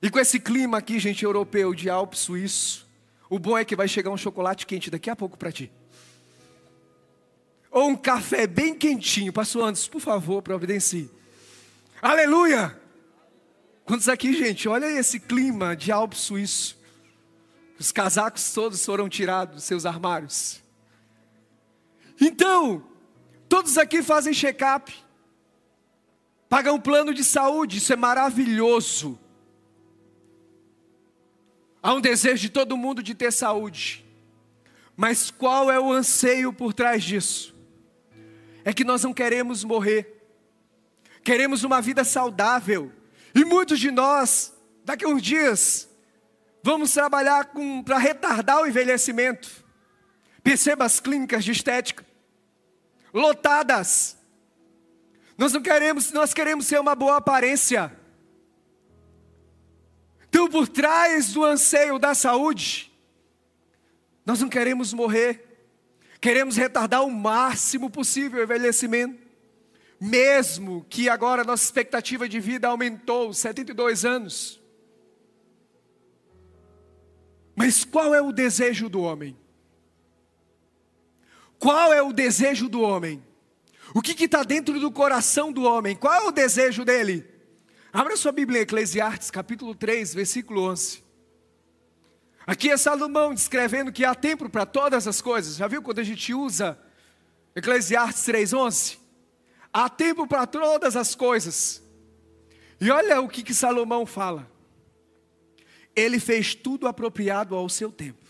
E 0.00 0.08
com 0.08 0.20
esse 0.20 0.38
clima 0.38 0.78
aqui, 0.78 1.00
gente, 1.00 1.24
europeu, 1.24 1.74
de 1.74 1.90
Alpes 1.90 2.20
suíço, 2.20 2.86
o 3.28 3.40
bom 3.40 3.58
é 3.58 3.64
que 3.64 3.74
vai 3.74 3.88
chegar 3.88 4.10
um 4.10 4.16
chocolate 4.16 4.64
quente 4.64 4.88
daqui 4.88 5.10
a 5.10 5.16
pouco 5.16 5.36
para 5.36 5.50
ti. 5.50 5.70
Ou 7.72 7.88
um 7.88 7.96
café 7.96 8.46
bem 8.46 8.72
quentinho. 8.72 9.32
Pastor 9.32 9.64
Anderson, 9.64 9.90
por 9.90 10.00
favor, 10.00 10.40
providencie. 10.42 11.10
Aleluia! 12.00 12.87
Quantos 13.88 14.06
aqui, 14.06 14.34
gente? 14.34 14.68
Olha 14.68 14.84
esse 14.84 15.18
clima 15.18 15.74
de 15.74 15.90
Alpes 15.90 16.20
suíço. 16.20 16.78
Os 17.80 17.90
casacos 17.90 18.52
todos 18.52 18.84
foram 18.84 19.08
tirados 19.08 19.54
dos 19.54 19.64
seus 19.64 19.86
armários. 19.86 20.62
Então, 22.20 22.84
todos 23.48 23.78
aqui 23.78 24.02
fazem 24.02 24.34
check-up. 24.34 24.94
Pagam 26.50 26.74
um 26.74 26.80
plano 26.80 27.14
de 27.14 27.24
saúde, 27.24 27.78
isso 27.78 27.90
é 27.90 27.96
maravilhoso. 27.96 29.18
Há 31.82 31.94
um 31.94 32.00
desejo 32.02 32.42
de 32.42 32.50
todo 32.50 32.76
mundo 32.76 33.02
de 33.02 33.14
ter 33.14 33.32
saúde. 33.32 34.04
Mas 34.94 35.30
qual 35.30 35.70
é 35.70 35.80
o 35.80 35.90
anseio 35.90 36.52
por 36.52 36.74
trás 36.74 37.02
disso? 37.02 37.54
É 38.66 38.74
que 38.74 38.84
nós 38.84 39.02
não 39.02 39.14
queremos 39.14 39.64
morrer. 39.64 40.28
Queremos 41.24 41.64
uma 41.64 41.80
vida 41.80 42.04
saudável. 42.04 42.92
E 43.34 43.44
muitos 43.44 43.78
de 43.78 43.90
nós, 43.90 44.52
daqui 44.84 45.04
a 45.04 45.08
uns 45.08 45.22
dias, 45.22 45.88
vamos 46.62 46.92
trabalhar 46.92 47.50
para 47.84 47.98
retardar 47.98 48.60
o 48.60 48.66
envelhecimento. 48.66 49.64
Perceba 50.42 50.84
as 50.84 51.00
clínicas 51.00 51.44
de 51.44 51.52
estética 51.52 52.08
lotadas. 53.12 54.16
Nós 55.36 55.52
não 55.52 55.62
queremos, 55.62 56.12
nós 56.12 56.34
queremos 56.34 56.66
ser 56.66 56.80
uma 56.80 56.94
boa 56.94 57.16
aparência. 57.16 57.96
Então, 60.28 60.48
por 60.48 60.68
trás 60.68 61.32
do 61.32 61.44
anseio 61.44 61.98
da 61.98 62.14
saúde, 62.14 62.92
nós 64.26 64.40
não 64.40 64.48
queremos 64.48 64.92
morrer, 64.92 65.66
queremos 66.20 66.56
retardar 66.56 67.02
o 67.04 67.10
máximo 67.10 67.88
possível 67.88 68.40
o 68.40 68.42
envelhecimento, 68.42 69.27
mesmo 70.00 70.86
que 70.88 71.08
agora 71.08 71.44
nossa 71.44 71.64
expectativa 71.64 72.28
de 72.28 72.38
vida 72.38 72.68
aumentou 72.68 73.32
72 73.32 74.04
anos. 74.04 74.60
Mas 77.56 77.84
qual 77.84 78.14
é 78.14 78.22
o 78.22 78.30
desejo 78.30 78.88
do 78.88 79.00
homem? 79.00 79.36
Qual 81.58 81.92
é 81.92 82.00
o 82.00 82.12
desejo 82.12 82.68
do 82.68 82.82
homem? 82.82 83.22
O 83.92 84.00
que 84.00 84.24
está 84.24 84.44
dentro 84.44 84.78
do 84.78 84.92
coração 84.92 85.50
do 85.52 85.64
homem? 85.64 85.96
Qual 85.96 86.14
é 86.14 86.20
o 86.28 86.30
desejo 86.30 86.84
dele? 86.84 87.26
Abra 87.92 88.16
sua 88.16 88.30
Bíblia 88.30 88.60
Eclesiastes, 88.60 89.30
capítulo 89.30 89.74
3, 89.74 90.14
versículo 90.14 90.62
11. 90.70 91.02
Aqui 92.46 92.70
é 92.70 92.76
Salomão 92.76 93.34
descrevendo 93.34 93.92
que 93.92 94.04
há 94.04 94.14
tempo 94.14 94.48
para 94.48 94.64
todas 94.64 95.08
as 95.08 95.20
coisas. 95.20 95.56
Já 95.56 95.66
viu 95.66 95.82
quando 95.82 95.98
a 95.98 96.04
gente 96.04 96.32
usa 96.32 96.78
Eclesiastes 97.56 98.24
3, 98.24 98.52
11? 98.52 99.07
Há 99.72 99.88
tempo 99.88 100.26
para 100.26 100.46
todas 100.46 100.96
as 100.96 101.14
coisas. 101.14 101.82
E 102.80 102.90
olha 102.90 103.20
o 103.20 103.28
que, 103.28 103.42
que 103.42 103.54
Salomão 103.54 104.06
fala. 104.06 104.50
Ele 105.94 106.20
fez 106.20 106.54
tudo 106.54 106.86
apropriado 106.86 107.54
ao 107.54 107.68
seu 107.68 107.90
tempo. 107.90 108.24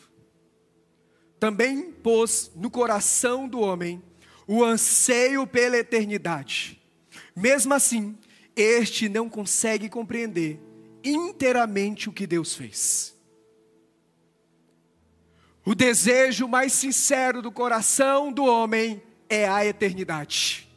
Também 1.38 1.92
pôs 1.92 2.50
no 2.56 2.70
coração 2.70 3.46
do 3.46 3.60
homem 3.60 4.02
o 4.46 4.64
anseio 4.64 5.46
pela 5.46 5.76
eternidade. 5.76 6.80
Mesmo 7.36 7.74
assim, 7.74 8.18
este 8.56 9.08
não 9.08 9.28
consegue 9.28 9.88
compreender 9.88 10.60
inteiramente 11.04 12.08
o 12.08 12.12
que 12.12 12.26
Deus 12.26 12.54
fez. 12.54 13.14
O 15.64 15.74
desejo 15.74 16.48
mais 16.48 16.72
sincero 16.72 17.42
do 17.42 17.52
coração 17.52 18.32
do 18.32 18.44
homem 18.44 19.02
é 19.28 19.46
a 19.46 19.64
eternidade. 19.64 20.67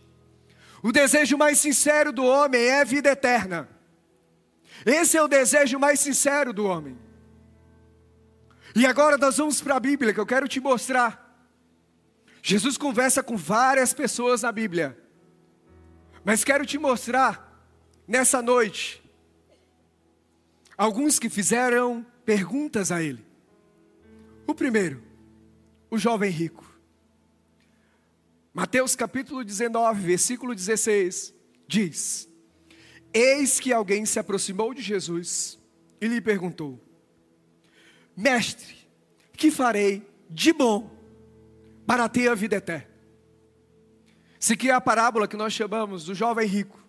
O 0.83 0.91
desejo 0.91 1.38
mais 1.38 1.59
sincero 1.59 2.11
do 2.11 2.23
homem 2.23 2.61
é 2.61 2.83
vida 2.83 3.11
eterna. 3.11 3.69
Esse 4.85 5.17
é 5.17 5.21
o 5.21 5.27
desejo 5.27 5.77
mais 5.77 6.00
sincero 6.00 6.51
do 6.51 6.65
homem. 6.65 6.97
E 8.75 8.85
agora 8.85 9.17
nós 9.17 9.38
vamos 9.38 9.61
para 9.61 9.75
a 9.75 9.79
Bíblia, 9.79 10.13
que 10.13 10.19
eu 10.19 10.25
quero 10.25 10.47
te 10.47 10.59
mostrar. 10.59 11.21
Jesus 12.41 12.77
conversa 12.77 13.21
com 13.21 13.38
várias 13.38 13.93
pessoas 13.93 14.41
na 14.41 14.51
Bíblia. 14.51 14.97
Mas 16.23 16.43
quero 16.43 16.65
te 16.65 16.77
mostrar 16.77 17.51
nessa 18.07 18.41
noite, 18.41 19.03
alguns 20.77 21.19
que 21.19 21.29
fizeram 21.29 22.05
perguntas 22.25 22.91
a 22.91 23.01
ele. 23.01 23.25
O 24.47 24.55
primeiro, 24.55 25.03
o 25.89 25.97
jovem 25.97 26.31
rico. 26.31 26.71
Mateus 28.53 28.98
capítulo 28.98 29.46
19, 29.46 30.01
versículo 30.01 30.53
16, 30.53 31.34
diz: 31.65 32.27
Eis 33.13 33.62
que 33.62 33.72
alguém 33.72 34.05
se 34.05 34.20
aproximou 34.20 34.74
de 34.74 34.81
Jesus 34.81 35.58
e 36.01 36.08
lhe 36.08 36.20
perguntou: 36.20 36.77
Mestre, 38.15 38.75
que 39.38 39.50
farei 39.50 40.05
de 40.29 40.51
bom 40.51 40.91
para 41.88 42.10
ter 42.10 42.27
a 42.27 42.36
vida 42.36 42.58
eterna? 42.58 42.91
Isso 44.38 44.51
aqui 44.51 44.70
é 44.70 44.74
a 44.74 44.81
parábola 44.81 45.27
que 45.29 45.38
nós 45.38 45.53
chamamos 45.53 46.03
do 46.03 46.13
jovem 46.13 46.46
rico. 46.46 46.84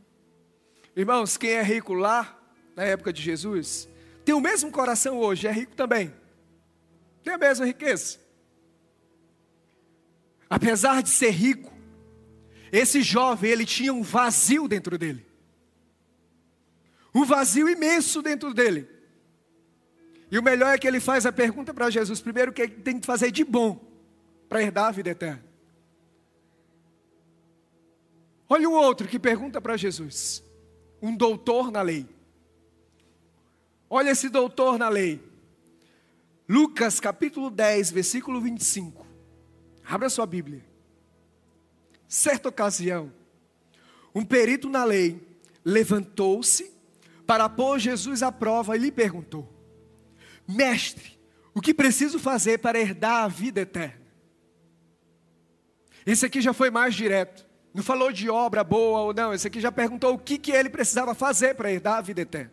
Irmãos, 0.96 1.36
quem 1.36 1.50
é 1.50 1.62
rico 1.62 1.94
lá, 1.94 2.38
na 2.74 2.82
época 2.82 3.12
de 3.12 3.22
Jesus, 3.22 3.88
tem 4.24 4.34
o 4.34 4.40
mesmo 4.40 4.70
coração 4.72 5.18
hoje, 5.18 5.46
é 5.46 5.52
rico 5.52 5.76
também. 5.76 6.12
Tem 7.22 7.34
a 7.34 7.38
mesma 7.38 7.64
riqueza. 7.66 8.21
Apesar 10.52 11.02
de 11.02 11.08
ser 11.08 11.30
rico, 11.30 11.72
esse 12.70 13.00
jovem, 13.00 13.50
ele 13.50 13.64
tinha 13.64 13.90
um 13.90 14.02
vazio 14.02 14.68
dentro 14.68 14.98
dele. 14.98 15.24
Um 17.14 17.24
vazio 17.24 17.70
imenso 17.70 18.20
dentro 18.20 18.52
dele. 18.52 18.86
E 20.30 20.38
o 20.38 20.42
melhor 20.42 20.74
é 20.74 20.76
que 20.76 20.86
ele 20.86 21.00
faz 21.00 21.24
a 21.24 21.32
pergunta 21.32 21.72
para 21.72 21.88
Jesus, 21.88 22.20
primeiro, 22.20 22.50
o 22.50 22.54
que 22.54 22.60
ele 22.60 22.74
tem 22.74 23.00
que 23.00 23.06
fazer 23.06 23.30
de 23.30 23.42
bom 23.44 23.82
para 24.46 24.62
herdar 24.62 24.88
a 24.88 24.90
vida 24.90 25.08
eterna. 25.08 25.42
Olha 28.46 28.68
o 28.68 28.74
outro 28.74 29.08
que 29.08 29.18
pergunta 29.18 29.58
para 29.58 29.78
Jesus 29.78 30.44
um 31.00 31.16
doutor 31.16 31.70
na 31.70 31.80
lei. 31.80 32.06
Olha 33.88 34.10
esse 34.10 34.28
doutor 34.28 34.78
na 34.78 34.90
lei. 34.90 35.18
Lucas 36.46 37.00
capítulo 37.00 37.48
10, 37.48 37.90
versículo 37.90 38.38
25. 38.38 39.01
Abra 39.92 40.08
sua 40.08 40.24
Bíblia. 40.24 40.64
Certa 42.08 42.48
ocasião, 42.48 43.12
um 44.14 44.24
perito 44.24 44.66
na 44.70 44.84
lei 44.84 45.20
levantou-se 45.62 46.72
para 47.26 47.46
pôr 47.46 47.78
Jesus 47.78 48.22
à 48.22 48.32
prova 48.32 48.74
e 48.74 48.78
lhe 48.78 48.90
perguntou: 48.90 49.46
Mestre, 50.48 51.20
o 51.52 51.60
que 51.60 51.74
preciso 51.74 52.18
fazer 52.18 52.56
para 52.56 52.80
herdar 52.80 53.24
a 53.24 53.28
vida 53.28 53.60
eterna? 53.60 54.00
Esse 56.06 56.24
aqui 56.24 56.40
já 56.40 56.54
foi 56.54 56.70
mais 56.70 56.94
direto. 56.94 57.46
Não 57.74 57.82
falou 57.82 58.10
de 58.10 58.30
obra 58.30 58.64
boa 58.64 59.00
ou 59.00 59.12
não. 59.12 59.34
Esse 59.34 59.48
aqui 59.48 59.60
já 59.60 59.70
perguntou 59.70 60.14
o 60.14 60.18
que, 60.18 60.38
que 60.38 60.52
ele 60.52 60.70
precisava 60.70 61.14
fazer 61.14 61.54
para 61.54 61.70
herdar 61.70 61.98
a 61.98 62.00
vida 62.00 62.22
eterna. 62.22 62.52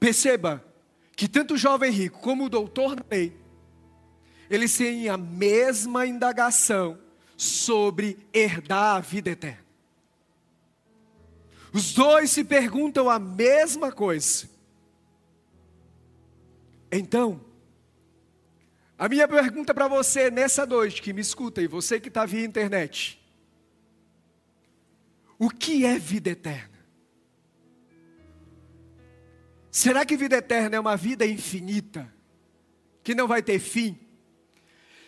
Perceba 0.00 0.64
que 1.14 1.28
tanto 1.28 1.54
o 1.54 1.56
jovem 1.56 1.92
rico 1.92 2.18
como 2.18 2.46
o 2.46 2.50
doutor 2.50 2.96
da 2.96 3.04
lei, 3.08 3.43
eles 4.50 4.76
têm 4.76 5.08
a 5.08 5.16
mesma 5.16 6.06
indagação 6.06 6.98
sobre 7.36 8.18
herdar 8.32 8.96
a 8.96 9.00
vida 9.00 9.30
eterna. 9.30 9.64
Os 11.72 11.92
dois 11.92 12.30
se 12.30 12.44
perguntam 12.44 13.10
a 13.10 13.18
mesma 13.18 13.90
coisa. 13.90 14.48
Então, 16.90 17.44
a 18.96 19.08
minha 19.08 19.26
pergunta 19.26 19.74
para 19.74 19.88
você 19.88 20.30
nessa 20.30 20.64
noite 20.64 21.02
que 21.02 21.12
me 21.12 21.20
escuta 21.20 21.60
e 21.60 21.66
você 21.66 21.98
que 21.98 22.06
está 22.08 22.24
via 22.24 22.44
internet: 22.44 23.20
o 25.36 25.50
que 25.50 25.84
é 25.84 25.98
vida 25.98 26.30
eterna? 26.30 26.74
Será 29.68 30.06
que 30.06 30.16
vida 30.16 30.36
eterna 30.36 30.76
é 30.76 30.80
uma 30.80 30.96
vida 30.96 31.26
infinita, 31.26 32.08
que 33.02 33.16
não 33.16 33.26
vai 33.26 33.42
ter 33.42 33.58
fim? 33.58 34.03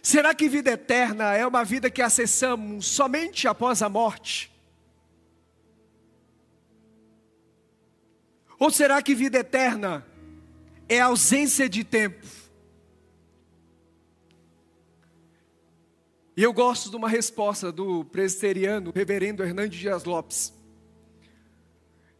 Será 0.06 0.32
que 0.36 0.48
vida 0.48 0.70
eterna 0.70 1.34
é 1.34 1.44
uma 1.44 1.64
vida 1.64 1.90
que 1.90 2.00
acessamos 2.00 2.86
somente 2.86 3.48
após 3.48 3.82
a 3.82 3.88
morte? 3.88 4.52
Ou 8.56 8.70
será 8.70 9.02
que 9.02 9.16
vida 9.16 9.38
eterna 9.38 10.06
é 10.88 11.00
ausência 11.00 11.68
de 11.68 11.82
tempo? 11.82 12.25
E 16.36 16.42
eu 16.44 16.52
gosto 16.52 16.88
de 16.88 16.94
uma 16.94 17.08
resposta 17.08 17.72
do 17.72 18.04
presbiteriano, 18.04 18.92
reverendo 18.94 19.42
Hernandes 19.42 19.80
Dias 19.80 20.04
Lopes. 20.04 20.54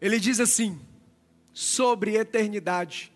Ele 0.01 0.19
diz 0.19 0.41
assim: 0.41 0.81
sobre 1.53 2.17
eternidade. 2.17 3.13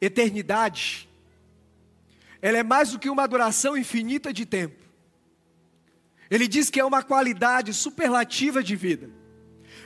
Eternidade, 0.00 1.08
ela 2.42 2.58
é 2.58 2.62
mais 2.64 2.90
do 2.90 2.98
que 2.98 3.08
uma 3.08 3.26
duração 3.26 3.76
infinita 3.76 4.32
de 4.32 4.44
tempo. 4.44 4.82
Ele 6.28 6.48
diz 6.48 6.68
que 6.68 6.80
é 6.80 6.84
uma 6.84 7.02
qualidade 7.02 7.72
superlativa 7.72 8.62
de 8.62 8.74
vida. 8.74 9.08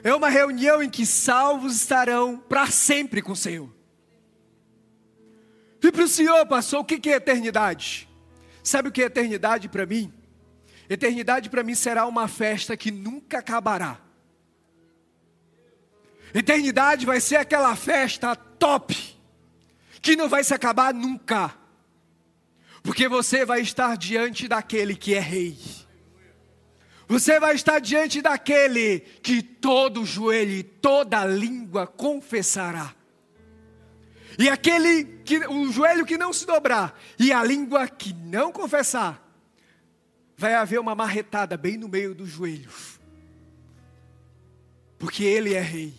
É 0.02 0.14
uma 0.14 0.30
reunião 0.30 0.82
em 0.82 0.88
que 0.88 1.04
salvos 1.04 1.76
estarão 1.76 2.38
para 2.38 2.66
sempre 2.68 3.20
com 3.20 3.32
o 3.32 3.36
Senhor. 3.36 3.70
E 5.82 5.92
para 5.92 6.04
o 6.04 6.08
Senhor, 6.08 6.44
pastor, 6.46 6.80
o 6.80 6.84
que 6.84 7.10
é 7.10 7.16
eternidade? 7.16 8.08
Sabe 8.62 8.88
o 8.88 8.92
que 8.92 9.02
é 9.02 9.06
eternidade 9.06 9.68
para 9.68 9.86
mim? 9.86 10.12
Eternidade 10.88 11.50
para 11.50 11.62
mim 11.62 11.74
será 11.74 12.06
uma 12.06 12.26
festa 12.26 12.76
que 12.76 12.90
nunca 12.90 13.38
acabará. 13.38 14.00
Eternidade 16.34 17.06
vai 17.06 17.20
ser 17.20 17.36
aquela 17.36 17.76
festa 17.76 18.34
top, 18.34 18.96
que 20.00 20.16
não 20.16 20.28
vai 20.28 20.42
se 20.42 20.54
acabar 20.54 20.92
nunca, 20.92 21.54
porque 22.86 23.08
você 23.08 23.44
vai 23.44 23.62
estar 23.62 23.96
diante 23.96 24.46
daquele 24.46 24.94
que 24.94 25.12
é 25.12 25.18
rei. 25.18 25.58
Você 27.08 27.40
vai 27.40 27.56
estar 27.56 27.80
diante 27.80 28.22
daquele 28.22 29.00
que 29.00 29.42
todo 29.42 30.04
joelho 30.04 30.52
e 30.52 30.62
toda 30.62 31.24
língua 31.24 31.88
confessará. 31.88 32.94
E 34.38 34.48
aquele 34.48 35.02
que 35.24 35.38
o 35.48 35.72
joelho 35.72 36.06
que 36.06 36.16
não 36.16 36.32
se 36.32 36.46
dobrar 36.46 36.96
e 37.18 37.32
a 37.32 37.42
língua 37.42 37.88
que 37.88 38.12
não 38.12 38.52
confessar, 38.52 39.20
vai 40.36 40.54
haver 40.54 40.78
uma 40.78 40.94
marretada 40.94 41.56
bem 41.56 41.76
no 41.76 41.88
meio 41.88 42.14
do 42.14 42.24
joelho. 42.24 42.70
Porque 44.96 45.24
ele 45.24 45.54
é 45.54 45.60
rei. 45.60 45.92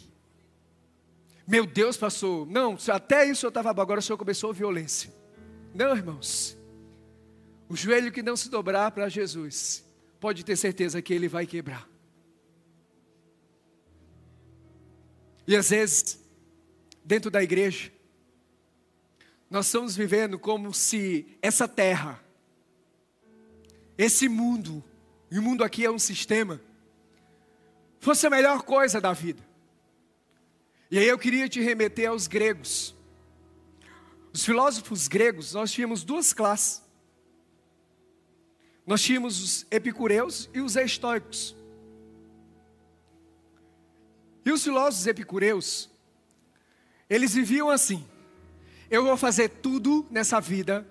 Meu 1.46 1.66
Deus, 1.66 1.98
pastor, 1.98 2.48
não, 2.48 2.78
até 2.94 3.30
isso 3.30 3.46
eu 3.46 3.50
estava 3.50 3.74
bom, 3.74 3.82
agora 3.82 4.00
o 4.00 4.04
senhor 4.04 4.18
começou 4.18 4.54
violência. 4.54 5.14
Não, 5.74 5.94
irmãos. 5.94 6.57
O 7.70 7.76
joelho 7.76 8.12
que 8.12 8.22
não 8.22 8.38
se 8.38 8.50
dobrar 8.50 8.92
para 8.92 9.10
Jesus, 9.10 9.86
pode 10.20 10.44
ter 10.44 10.56
certeza 10.56 11.02
que 11.02 11.14
ele 11.14 11.28
vai 11.28 11.46
quebrar. 11.46 11.88
E 15.46 15.56
às 15.56 15.70
vezes, 15.70 16.20
dentro 17.04 17.32
da 17.32 17.42
igreja, 17.42 17.92
nós 19.50 19.68
estamos 19.68 19.96
vivendo 19.96 20.38
como 20.38 20.74
se 20.74 21.38
essa 21.42 21.68
terra, 21.68 22.22
esse 23.98 24.28
mundo, 24.28 24.84
e 25.32 25.40
o 25.40 25.42
mundo 25.42 25.64
aqui 25.64 25.86
é 25.86 25.92
um 25.92 26.00
sistema, 26.00 26.62
fosse 28.00 28.28
a 28.28 28.30
melhor 28.30 28.64
coisa 28.64 29.00
da 29.00 29.14
vida. 29.14 29.46
E 30.92 31.00
aí 31.00 31.08
eu 31.08 31.18
queria 31.18 31.50
te 31.50 31.62
remeter 31.62 32.10
aos 32.10 32.28
gregos. 32.28 32.96
Os 34.34 34.46
filósofos 34.46 35.08
gregos, 35.08 35.54
nós 35.54 35.72
tínhamos 35.72 36.04
duas 36.04 36.34
classes. 36.34 36.87
Nós 38.88 39.02
tínhamos 39.02 39.44
os 39.44 39.68
epicureus 39.70 40.50
e 40.54 40.62
os 40.62 40.78
estoicos. 40.78 41.54
E 44.46 44.52
os 44.52 44.64
filósofos 44.64 45.06
epicureus, 45.06 45.90
eles 47.10 47.34
viviam 47.34 47.70
assim: 47.70 48.08
eu 48.90 49.04
vou 49.04 49.18
fazer 49.18 49.50
tudo 49.50 50.08
nessa 50.10 50.40
vida, 50.40 50.88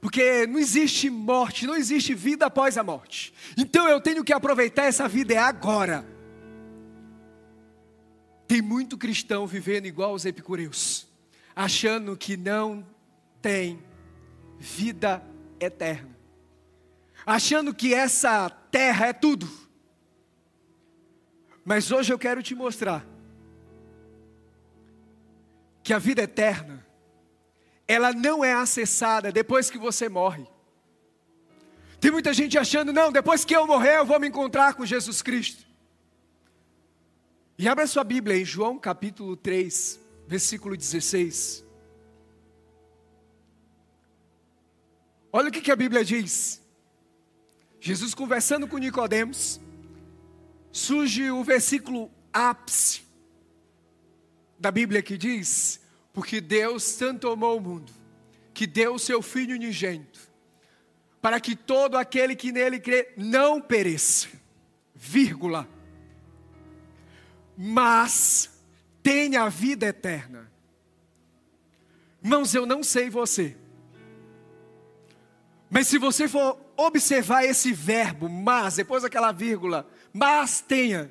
porque 0.00 0.46
não 0.46 0.58
existe 0.58 1.10
morte, 1.10 1.66
não 1.66 1.76
existe 1.76 2.14
vida 2.14 2.46
após 2.46 2.78
a 2.78 2.82
morte. 2.82 3.34
Então 3.58 3.86
eu 3.86 4.00
tenho 4.00 4.24
que 4.24 4.32
aproveitar 4.32 4.84
essa 4.84 5.06
vida 5.06 5.34
é 5.34 5.38
agora. 5.38 6.06
Tem 8.46 8.62
muito 8.62 8.96
cristão 8.96 9.46
vivendo 9.46 9.84
igual 9.84 10.14
os 10.14 10.24
epicureus, 10.24 11.06
achando 11.54 12.16
que 12.16 12.38
não 12.38 12.86
tem 13.42 13.78
vida 14.58 15.22
eterna, 15.60 16.16
achando 17.28 17.74
que 17.74 17.92
essa 17.92 18.48
terra 18.48 19.08
é 19.08 19.12
tudo. 19.12 19.46
Mas 21.62 21.92
hoje 21.92 22.10
eu 22.10 22.18
quero 22.18 22.42
te 22.42 22.54
mostrar 22.54 23.06
que 25.82 25.92
a 25.92 25.98
vida 25.98 26.22
eterna, 26.22 26.86
ela 27.86 28.14
não 28.14 28.42
é 28.42 28.54
acessada 28.54 29.30
depois 29.30 29.70
que 29.70 29.76
você 29.76 30.08
morre. 30.08 30.46
Tem 32.00 32.10
muita 32.10 32.32
gente 32.32 32.56
achando, 32.56 32.94
não, 32.94 33.12
depois 33.12 33.44
que 33.44 33.54
eu 33.54 33.66
morrer 33.66 33.98
eu 33.98 34.06
vou 34.06 34.18
me 34.18 34.28
encontrar 34.28 34.72
com 34.72 34.86
Jesus 34.86 35.20
Cristo. 35.20 35.66
E 37.58 37.68
abra 37.68 37.86
sua 37.86 38.04
Bíblia 38.04 38.38
em 38.38 38.44
João 38.44 38.78
capítulo 38.78 39.36
3, 39.36 40.00
versículo 40.26 40.74
16. 40.74 41.62
Olha 45.30 45.50
o 45.50 45.52
que, 45.52 45.60
que 45.60 45.70
a 45.70 45.76
Bíblia 45.76 46.02
diz. 46.02 46.66
Jesus 47.80 48.14
conversando 48.14 48.66
com 48.66 48.78
Nicodemos, 48.78 49.60
surge 50.72 51.30
o 51.30 51.44
versículo 51.44 52.10
ápice 52.32 53.02
da 54.58 54.70
Bíblia 54.70 55.02
que 55.02 55.16
diz: 55.16 55.80
Porque 56.12 56.40
Deus 56.40 56.96
tanto 56.96 57.28
amou 57.28 57.58
o 57.58 57.60
mundo, 57.60 57.92
que 58.52 58.66
deu 58.66 58.94
o 58.94 58.98
seu 58.98 59.22
Filho 59.22 59.54
unigênito, 59.54 60.20
para 61.22 61.40
que 61.40 61.54
todo 61.54 61.96
aquele 61.96 62.34
que 62.34 62.50
nele 62.50 62.80
crê 62.80 63.12
não 63.16 63.60
pereça, 63.60 64.28
vírgula, 64.94 65.68
mas 67.56 68.50
tenha 69.02 69.42
a 69.42 69.48
vida 69.48 69.86
eterna. 69.86 70.50
Irmãos, 72.22 72.52
eu 72.52 72.66
não 72.66 72.82
sei 72.82 73.08
você, 73.08 73.56
mas 75.70 75.86
se 75.86 75.98
você 75.98 76.26
for 76.26 76.67
observar 76.78 77.44
esse 77.44 77.72
verbo, 77.72 78.28
mas, 78.28 78.76
depois 78.76 79.02
daquela 79.02 79.32
vírgula, 79.32 79.90
mas 80.12 80.60
tenha, 80.60 81.10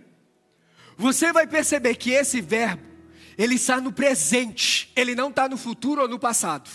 você 0.96 1.34
vai 1.34 1.46
perceber 1.46 1.96
que 1.96 2.12
esse 2.12 2.40
verbo, 2.40 2.82
ele 3.38 3.56
está 3.56 3.82
no 3.82 3.92
presente, 3.92 4.92
ele 4.96 5.14
não 5.14 5.30
está 5.30 5.48
no 5.50 5.58
futuro 5.58 6.04
ou 6.04 6.08
no 6.08 6.18
passado. 6.18 6.70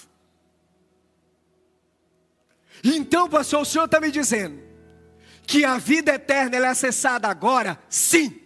Então, 2.84 3.28
pastor, 3.28 3.62
o 3.62 3.64
senhor 3.64 3.86
está 3.86 3.98
me 3.98 4.10
dizendo 4.10 4.60
que 5.46 5.64
a 5.64 5.78
vida 5.78 6.14
eterna 6.14 6.56
é 6.56 6.66
acessada 6.66 7.28
agora? 7.28 7.82
Sim. 7.88 8.38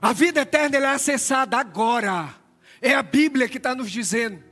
A 0.00 0.12
vida 0.12 0.42
eterna 0.42 0.76
é 0.76 0.86
acessada 0.86 1.56
agora. 1.56 2.34
É 2.80 2.94
a 2.94 3.02
Bíblia 3.02 3.48
que 3.48 3.56
está 3.56 3.74
nos 3.74 3.90
dizendo. 3.90 4.42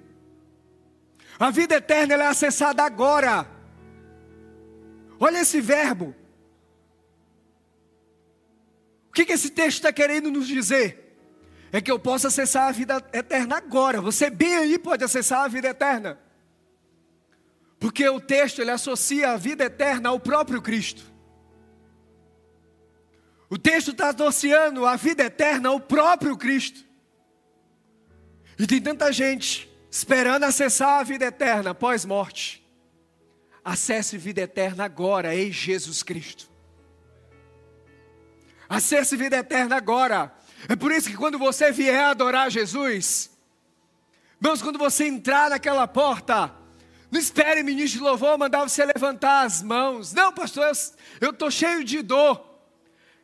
A 1.38 1.51
vida 1.51 1.77
eterna 1.77 2.14
é 2.14 2.27
acessada 2.27 2.83
agora. 2.83 3.47
Olha 5.18 5.40
esse 5.40 5.61
verbo. 5.61 6.14
O 9.09 9.12
que, 9.12 9.25
que 9.25 9.33
esse 9.33 9.51
texto 9.51 9.79
está 9.79 9.92
querendo 9.92 10.31
nos 10.31 10.47
dizer? 10.47 11.16
É 11.73 11.81
que 11.81 11.90
eu 11.90 11.99
posso 11.99 12.27
acessar 12.27 12.68
a 12.68 12.73
vida 12.73 13.05
eterna 13.12 13.57
agora. 13.57 14.01
Você 14.01 14.31
bem 14.31 14.57
aí 14.57 14.79
pode 14.79 15.03
acessar 15.03 15.40
a 15.40 15.49
vida 15.49 15.68
eterna. 15.68 16.18
Porque 17.79 18.09
o 18.09 18.20
texto 18.20 18.61
ele 18.61 18.70
associa 18.70 19.31
a 19.31 19.37
vida 19.37 19.64
eterna 19.64 20.09
ao 20.09 20.20
próprio 20.20 20.62
Cristo. 20.62 21.03
O 23.51 23.59
texto 23.59 23.90
está 23.90 24.11
associando 24.11 24.87
a 24.87 24.97
vida 24.97 25.25
eterna 25.25 25.68
ao 25.68 25.81
próprio 25.81 26.37
Cristo. 26.37 26.85
E 28.59 28.66
tem 28.66 28.81
tanta 28.81 29.12
gente 29.12 29.68
esperando 29.94 30.42
acessar 30.42 30.98
a 30.98 31.02
vida 31.04 31.26
eterna 31.26 31.70
após 31.70 32.04
morte. 32.04 32.61
Acesse 33.64 34.18
vida 34.18 34.40
eterna 34.40 34.85
agora 34.85 35.37
em 35.37 35.52
Jesus 35.52 36.02
Cristo. 36.02 36.50
Acesse 38.68 39.16
vida 39.16 39.37
eterna 39.37 39.76
agora. 39.76 40.35
É 40.68 40.74
por 40.74 40.90
isso 40.90 41.09
que 41.09 41.16
quando 41.16 41.38
você 41.38 41.70
vier 41.70 42.07
adorar 42.07 42.50
Jesus, 42.50 43.30
irmãos, 44.42 44.61
quando 44.61 44.80
você 44.80 45.07
entrar 45.07 45.50
naquela 45.50 45.87
porta, 45.87 46.52
não 47.09 47.20
espere 47.20 47.62
ministro 47.62 48.00
de 48.00 48.04
louvor 48.04 48.37
mandar 48.37 48.68
você 48.68 48.85
levantar 48.85 49.42
as 49.42 49.62
mãos. 49.62 50.12
Não, 50.12 50.33
pastor, 50.33 50.72
eu 51.20 51.30
estou 51.30 51.52
cheio 51.52 51.85
de 51.85 52.02
dor. 52.02 52.44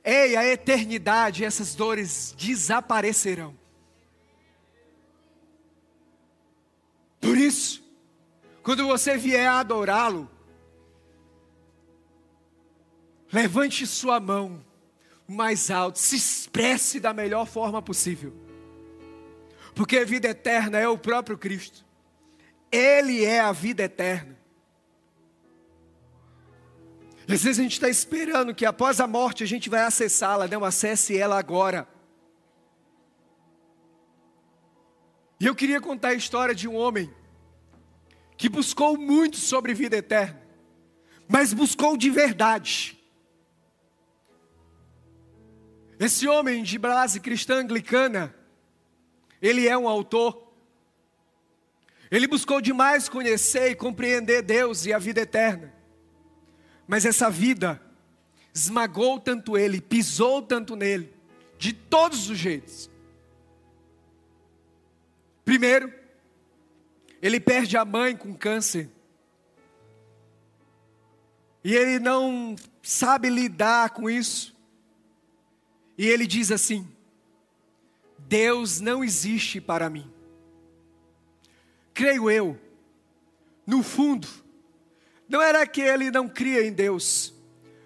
Ei, 0.04 0.37
a 0.37 0.46
eternidade, 0.46 1.44
essas 1.44 1.74
dores 1.74 2.33
desaparecerão. 2.38 3.59
Por 7.20 7.37
isso, 7.37 7.83
quando 8.62 8.87
você 8.87 9.16
vier 9.16 9.46
a 9.46 9.61
adorá-lo, 9.61 10.30
levante 13.33 13.87
sua 13.87 14.18
mão 14.18 14.64
mais 15.26 15.70
alto, 15.70 15.98
se 15.98 16.16
expresse 16.16 16.98
da 16.98 17.12
melhor 17.12 17.46
forma 17.46 17.80
possível. 17.80 18.33
Porque 19.74 19.98
a 19.98 20.04
vida 20.04 20.28
eterna 20.28 20.78
é 20.78 20.88
o 20.88 20.98
próprio 20.98 21.38
Cristo. 21.38 21.85
Ele 22.72 23.24
é 23.24 23.40
a 23.40 23.52
vida 23.52 23.85
eterna. 23.85 24.38
Às 27.28 27.44
vezes 27.44 27.61
a 27.61 27.62
gente 27.62 27.74
está 27.74 27.88
esperando 27.88 28.52
que 28.54 28.66
após 28.66 28.98
a 29.00 29.06
morte 29.06 29.44
a 29.44 29.46
gente 29.46 29.70
vai 29.70 29.83
acessá-la, 29.83 30.48
não 30.48 30.64
acesse 30.64 31.16
ela 31.16 31.38
agora. 31.38 31.87
E 35.40 35.46
eu 35.46 35.55
queria 35.55 35.81
contar 35.81 36.09
a 36.09 36.14
história 36.14 36.55
de 36.55 36.68
um 36.68 36.76
homem 36.76 37.11
que 38.37 38.46
buscou 38.46 38.98
muito 38.98 39.38
sobre 39.38 39.72
vida 39.72 39.96
eterna, 39.96 40.38
mas 41.26 41.55
buscou 41.55 41.96
de 41.96 42.11
verdade. 42.11 43.00
Esse 45.98 46.29
homem 46.29 46.62
de 46.62 46.79
base 46.79 47.20
cristã 47.20 47.57
anglicana, 47.57 48.35
ele 49.40 49.66
é 49.66 49.76
um 49.76 49.88
autor. 49.88 50.53
Ele 52.11 52.26
buscou 52.26 52.61
demais 52.61 53.09
conhecer 53.09 53.70
e 53.70 53.74
compreender 53.74 54.42
Deus 54.42 54.85
e 54.85 54.92
a 54.92 54.98
vida 54.98 55.22
eterna. 55.22 55.72
Mas 56.87 57.07
essa 57.07 57.31
vida 57.31 57.81
esmagou 58.53 59.18
tanto 59.18 59.57
ele, 59.57 59.81
pisou 59.81 60.42
tanto 60.42 60.76
nele, 60.76 61.14
de 61.57 61.72
todos 61.72 62.29
os 62.29 62.37
jeitos. 62.37 62.89
Primeiro, 65.44 65.92
ele 67.20 67.40
perde 67.40 67.76
a 67.76 67.85
mãe 67.85 68.16
com 68.16 68.35
câncer. 68.35 68.88
E 71.62 71.74
ele 71.74 71.98
não 71.98 72.57
sabe 72.83 73.29
lidar 73.29 73.90
com 73.90 74.09
isso. 74.09 74.57
E 75.98 76.07
ele 76.07 76.26
diz 76.26 76.50
assim: 76.50 76.88
Deus 78.18 78.81
não 78.81 79.03
existe 79.03 79.61
para 79.61 79.90
mim. 79.90 80.11
Creio 81.92 82.31
eu, 82.31 82.59
no 83.66 83.83
fundo, 83.83 84.26
não 85.29 85.42
era 85.42 85.66
que 85.66 85.81
ele 85.81 86.11
não 86.11 86.29
cria 86.29 86.64
em 86.64 86.72
Deus, 86.72 87.35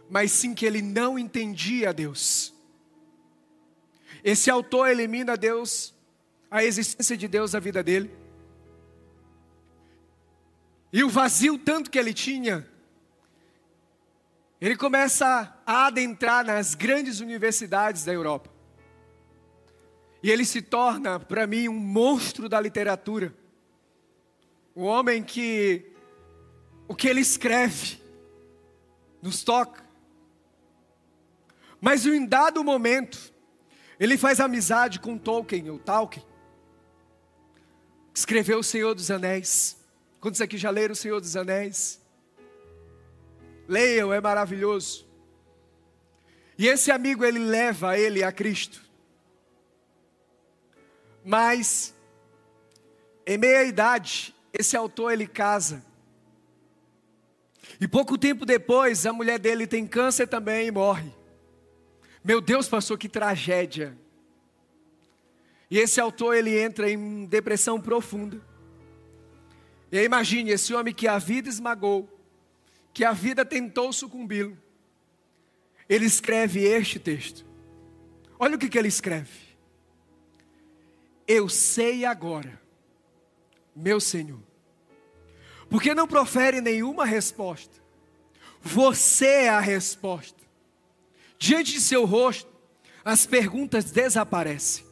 mas 0.08 0.30
sim 0.30 0.54
que 0.54 0.64
ele 0.64 0.80
não 0.80 1.18
entendia 1.18 1.92
Deus. 1.92 2.54
Esse 4.22 4.50
autor 4.50 4.88
elimina 4.88 5.36
Deus, 5.36 5.93
a 6.54 6.62
existência 6.62 7.16
de 7.16 7.26
Deus 7.26 7.52
na 7.52 7.58
vida 7.58 7.82
dele. 7.82 8.16
E 10.92 11.02
o 11.02 11.08
vazio 11.08 11.58
tanto 11.58 11.90
que 11.90 11.98
ele 11.98 12.14
tinha, 12.14 12.64
ele 14.60 14.76
começa 14.76 15.52
a 15.66 15.86
adentrar 15.86 16.46
nas 16.46 16.76
grandes 16.76 17.18
universidades 17.18 18.04
da 18.04 18.12
Europa. 18.12 18.48
E 20.22 20.30
ele 20.30 20.44
se 20.44 20.62
torna, 20.62 21.18
para 21.18 21.44
mim, 21.44 21.68
um 21.68 21.76
monstro 21.76 22.48
da 22.48 22.60
literatura. 22.60 23.34
Um 24.76 24.84
homem 24.84 25.24
que 25.24 25.90
o 26.86 26.94
que 26.94 27.08
ele 27.08 27.20
escreve 27.20 28.00
nos 29.20 29.42
toca. 29.42 29.84
Mas 31.80 32.06
em 32.06 32.24
dado 32.24 32.62
momento, 32.62 33.34
ele 33.98 34.16
faz 34.16 34.38
amizade 34.38 35.00
com 35.00 35.18
Tolkien, 35.18 35.68
ou 35.68 35.80
Tolkien. 35.80 36.24
Escreveu 38.24 38.60
O 38.60 38.64
Senhor 38.64 38.94
dos 38.94 39.10
Anéis. 39.10 39.76
Quantos 40.18 40.40
aqui 40.40 40.56
já 40.56 40.70
leram 40.70 40.94
O 40.94 40.96
Senhor 40.96 41.20
dos 41.20 41.36
Anéis? 41.36 42.00
Leiam, 43.68 44.14
é 44.14 44.18
maravilhoso. 44.18 45.06
E 46.56 46.66
esse 46.66 46.90
amigo 46.90 47.22
ele 47.22 47.38
leva 47.38 47.98
ele 47.98 48.24
a 48.24 48.32
Cristo. 48.32 48.80
Mas 51.22 51.94
em 53.26 53.36
meia 53.36 53.62
idade, 53.64 54.34
esse 54.54 54.74
autor 54.74 55.12
ele 55.12 55.26
casa. 55.26 55.84
E 57.78 57.86
pouco 57.86 58.16
tempo 58.16 58.46
depois, 58.46 59.04
a 59.04 59.12
mulher 59.12 59.38
dele 59.38 59.66
tem 59.66 59.86
câncer 59.86 60.26
também 60.26 60.66
e 60.66 60.70
morre. 60.70 61.12
Meu 62.24 62.40
Deus, 62.40 62.70
pastor, 62.70 62.96
que 62.96 63.06
tragédia. 63.06 63.94
E 65.70 65.78
esse 65.78 66.00
autor 66.00 66.34
ele 66.34 66.58
entra 66.58 66.90
em 66.90 67.24
depressão 67.24 67.80
profunda. 67.80 68.40
E 69.90 69.98
aí, 69.98 70.04
imagine 70.04 70.50
esse 70.50 70.74
homem 70.74 70.92
que 70.92 71.06
a 71.06 71.18
vida 71.18 71.48
esmagou, 71.48 72.08
que 72.92 73.04
a 73.04 73.12
vida 73.12 73.44
tentou 73.44 73.92
sucumbi-lo. 73.92 74.56
Ele 75.88 76.04
escreve 76.04 76.64
este 76.64 76.98
texto. 76.98 77.44
Olha 78.38 78.56
o 78.56 78.58
que, 78.58 78.68
que 78.68 78.78
ele 78.78 78.88
escreve. 78.88 79.30
Eu 81.26 81.48
sei 81.48 82.04
agora, 82.04 82.60
meu 83.74 84.00
Senhor, 84.00 84.40
porque 85.70 85.94
não 85.94 86.06
profere 86.06 86.60
nenhuma 86.60 87.04
resposta. 87.04 87.82
Você 88.60 89.26
é 89.26 89.48
a 89.48 89.60
resposta. 89.60 90.42
Diante 91.38 91.72
de 91.72 91.80
seu 91.80 92.04
rosto, 92.04 92.50
as 93.04 93.26
perguntas 93.26 93.90
desaparecem. 93.90 94.84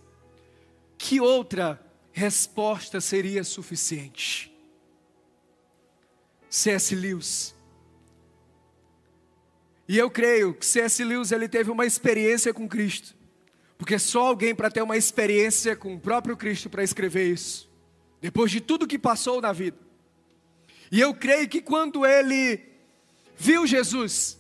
Que 1.04 1.20
outra 1.20 1.80
resposta 2.12 3.00
seria 3.00 3.42
suficiente? 3.42 4.52
C.S. 6.48 6.94
Lewis 6.94 7.54
e 9.92 9.98
eu 9.98 10.10
creio 10.10 10.54
que 10.54 10.64
C.S. 10.64 11.04
Lewis 11.04 11.32
ele 11.32 11.46
teve 11.46 11.70
uma 11.70 11.84
experiência 11.84 12.54
com 12.54 12.66
Cristo. 12.66 13.14
Porque 13.76 13.98
só 13.98 14.28
alguém 14.28 14.54
para 14.54 14.70
ter 14.70 14.80
uma 14.80 14.96
experiência 14.96 15.76
com 15.76 15.94
o 15.94 16.00
próprio 16.00 16.34
Cristo 16.34 16.70
para 16.70 16.82
escrever 16.82 17.30
isso. 17.30 17.70
Depois 18.18 18.50
de 18.50 18.58
tudo 18.58 18.86
que 18.86 18.98
passou 18.98 19.38
na 19.42 19.52
vida. 19.52 19.76
E 20.90 20.98
eu 20.98 21.12
creio 21.12 21.46
que 21.46 21.60
quando 21.60 22.06
ele 22.06 22.58
viu 23.36 23.66
Jesus, 23.66 24.38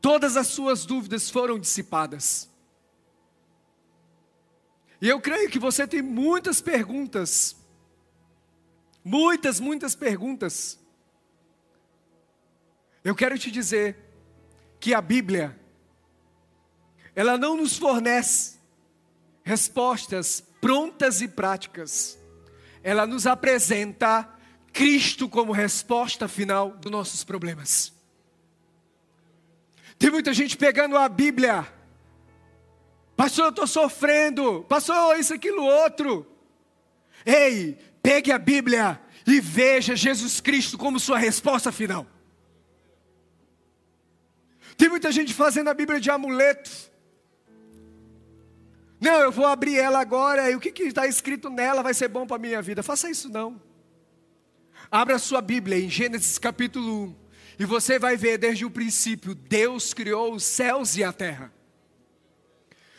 todas 0.00 0.36
as 0.36 0.46
suas 0.46 0.86
dúvidas 0.86 1.28
foram 1.28 1.58
dissipadas. 1.58 2.48
E 5.02 5.08
eu 5.08 5.20
creio 5.20 5.50
que 5.50 5.58
você 5.58 5.84
tem 5.84 6.00
muitas 6.00 6.60
perguntas, 6.60 7.56
muitas, 9.02 9.58
muitas 9.58 9.96
perguntas. 9.96 10.78
Eu 13.02 13.12
quero 13.12 13.36
te 13.36 13.50
dizer 13.50 13.96
que 14.78 14.94
a 14.94 15.00
Bíblia, 15.00 15.58
ela 17.16 17.36
não 17.36 17.56
nos 17.56 17.76
fornece 17.76 18.60
respostas 19.42 20.40
prontas 20.60 21.20
e 21.20 21.26
práticas, 21.26 22.16
ela 22.80 23.04
nos 23.04 23.26
apresenta 23.26 24.32
Cristo 24.72 25.28
como 25.28 25.50
resposta 25.50 26.28
final 26.28 26.76
dos 26.76 26.92
nossos 26.92 27.24
problemas. 27.24 27.92
Tem 29.98 30.12
muita 30.12 30.32
gente 30.32 30.56
pegando 30.56 30.96
a 30.96 31.08
Bíblia, 31.08 31.66
pastor, 33.16 33.46
eu 33.46 33.50
estou 33.50 33.66
sofrendo, 33.66 34.64
pastor, 34.68 35.18
isso, 35.18 35.34
aquilo, 35.34 35.64
outro. 35.64 36.26
Ei, 37.24 37.78
pegue 38.02 38.32
a 38.32 38.38
Bíblia 38.38 39.00
e 39.26 39.40
veja 39.40 39.94
Jesus 39.94 40.40
Cristo 40.40 40.76
como 40.76 40.98
sua 40.98 41.18
resposta 41.18 41.70
final. 41.70 42.06
Tem 44.76 44.88
muita 44.88 45.12
gente 45.12 45.32
fazendo 45.32 45.68
a 45.68 45.74
Bíblia 45.74 46.00
de 46.00 46.10
amuleto. 46.10 46.70
Não, 49.00 49.20
eu 49.20 49.32
vou 49.32 49.46
abrir 49.46 49.78
ela 49.78 50.00
agora 50.00 50.50
e 50.50 50.56
o 50.56 50.60
que 50.60 50.82
está 50.82 51.06
escrito 51.06 51.50
nela 51.50 51.82
vai 51.82 51.94
ser 51.94 52.08
bom 52.08 52.26
para 52.26 52.36
a 52.36 52.40
minha 52.40 52.62
vida. 52.62 52.82
Faça 52.82 53.10
isso 53.10 53.28
não. 53.28 53.60
Abra 54.90 55.18
sua 55.18 55.40
Bíblia 55.40 55.78
em 55.78 55.88
Gênesis 55.88 56.38
capítulo 56.38 57.06
1 57.06 57.16
e 57.58 57.64
você 57.64 57.98
vai 57.98 58.16
ver 58.16 58.38
desde 58.38 58.64
o 58.64 58.70
princípio: 58.70 59.34
Deus 59.34 59.92
criou 59.92 60.34
os 60.34 60.44
céus 60.44 60.96
e 60.96 61.04
a 61.04 61.12
terra. 61.12 61.52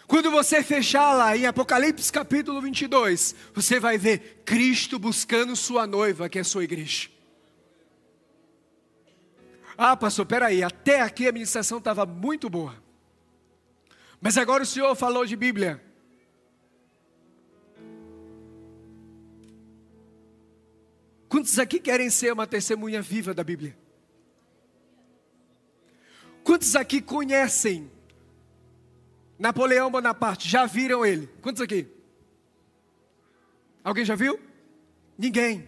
Quando 0.08 0.30
você 0.30 0.62
fechar 0.62 1.14
lá 1.14 1.36
em 1.36 1.46
Apocalipse 1.46 2.12
capítulo 2.12 2.62
22, 2.62 3.36
você 3.54 3.80
vai 3.80 3.98
ver 3.98 4.42
Cristo 4.46 5.00
buscando 5.00 5.56
sua 5.56 5.88
noiva, 5.88 6.28
que 6.28 6.40
é 6.40 6.44
sua 6.44 6.64
igreja. 6.64 7.10
Ah, 9.78 9.96
pastor, 9.98 10.26
peraí, 10.26 10.62
até 10.62 11.02
aqui 11.02 11.28
a 11.28 11.32
ministração 11.32 11.78
estava 11.78 12.06
muito 12.06 12.50
boa. 12.50 12.82
Mas 14.22 14.38
agora 14.38 14.64
o 14.64 14.66
senhor 14.66 14.96
falou 14.96 15.26
de 15.26 15.36
Bíblia. 15.36 15.84
Quantos 21.28 21.58
aqui 21.58 21.80
querem 21.80 22.10
ser 22.10 22.32
uma 22.32 22.46
testemunha 22.46 23.02
viva 23.02 23.34
da 23.34 23.44
Bíblia? 23.44 23.76
Quantos 26.44 26.76
aqui 26.76 27.02
conhecem 27.02 27.92
Napoleão 29.44 29.92
Bonaparte? 29.92 30.48
Já 30.48 30.66
viram 30.66 31.06
ele? 31.06 31.28
Quantos 31.42 31.62
aqui? 31.62 31.86
Alguém 33.84 34.06
já 34.06 34.16
viu? 34.16 34.40
Ninguém. 35.18 35.68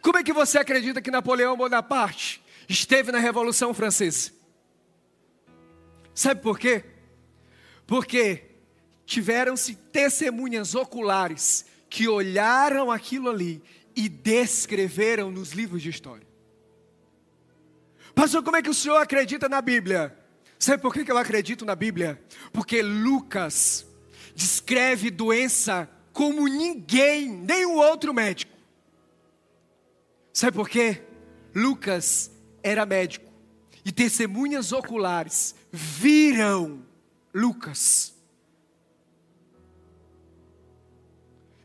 Como 0.00 0.16
é 0.16 0.22
que 0.24 0.32
você 0.32 0.56
acredita 0.56 1.02
que 1.02 1.10
Napoleão 1.10 1.54
Bonaparte 1.54 2.42
esteve 2.66 3.12
na 3.12 3.18
Revolução 3.18 3.74
Francesa? 3.74 4.32
Sabe 6.14 6.40
por 6.40 6.58
quê? 6.58 6.82
Porque 7.86 8.44
tiveram-se 9.04 9.74
testemunhas 9.74 10.74
oculares 10.74 11.66
que 11.90 12.08
olharam 12.08 12.90
aquilo 12.90 13.28
ali 13.28 13.62
e 13.94 14.08
descreveram 14.08 15.30
nos 15.30 15.52
livros 15.52 15.82
de 15.82 15.90
história. 15.90 16.26
Pastor, 18.14 18.42
como 18.42 18.56
é 18.56 18.62
que 18.62 18.70
o 18.70 18.74
senhor 18.74 18.96
acredita 18.96 19.50
na 19.50 19.60
Bíblia? 19.60 20.21
Sabe 20.62 20.80
por 20.80 20.94
que 20.94 21.10
eu 21.10 21.18
acredito 21.18 21.64
na 21.64 21.74
Bíblia? 21.74 22.22
Porque 22.52 22.82
Lucas 22.82 23.84
descreve 24.32 25.10
doença 25.10 25.90
como 26.12 26.46
ninguém, 26.46 27.28
nem 27.28 27.66
o 27.66 27.74
outro 27.74 28.14
médico. 28.14 28.52
Sabe 30.32 30.56
por 30.56 30.68
quê? 30.68 31.02
Lucas 31.52 32.30
era 32.62 32.86
médico 32.86 33.28
e 33.84 33.90
testemunhas 33.90 34.70
oculares 34.70 35.52
viram 35.72 36.86
Lucas. 37.34 38.14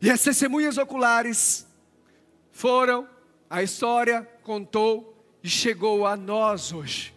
E 0.01 0.10
as 0.10 0.23
testemunhas 0.23 0.79
oculares 0.79 1.67
foram, 2.51 3.07
a 3.47 3.62
história 3.62 4.23
contou 4.41 5.23
e 5.43 5.47
chegou 5.47 6.03
a 6.03 6.17
nós 6.17 6.73
hoje. 6.73 7.15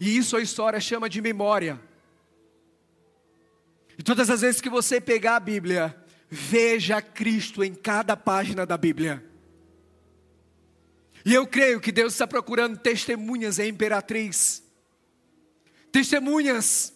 E 0.00 0.16
isso 0.16 0.36
a 0.36 0.40
história 0.40 0.80
chama 0.80 1.08
de 1.08 1.20
memória. 1.20 1.80
E 3.98 4.02
todas 4.02 4.30
as 4.30 4.42
vezes 4.42 4.60
que 4.60 4.70
você 4.70 5.00
pegar 5.00 5.36
a 5.36 5.40
Bíblia, 5.40 5.96
veja 6.30 7.02
Cristo 7.02 7.64
em 7.64 7.74
cada 7.74 8.16
página 8.16 8.64
da 8.64 8.76
Bíblia. 8.76 9.24
E 11.24 11.34
eu 11.34 11.46
creio 11.46 11.80
que 11.80 11.90
Deus 11.90 12.12
está 12.12 12.26
procurando 12.26 12.78
testemunhas 12.78 13.58
em 13.58 13.68
Imperatriz. 13.68 14.62
Testemunhas. 15.90 16.92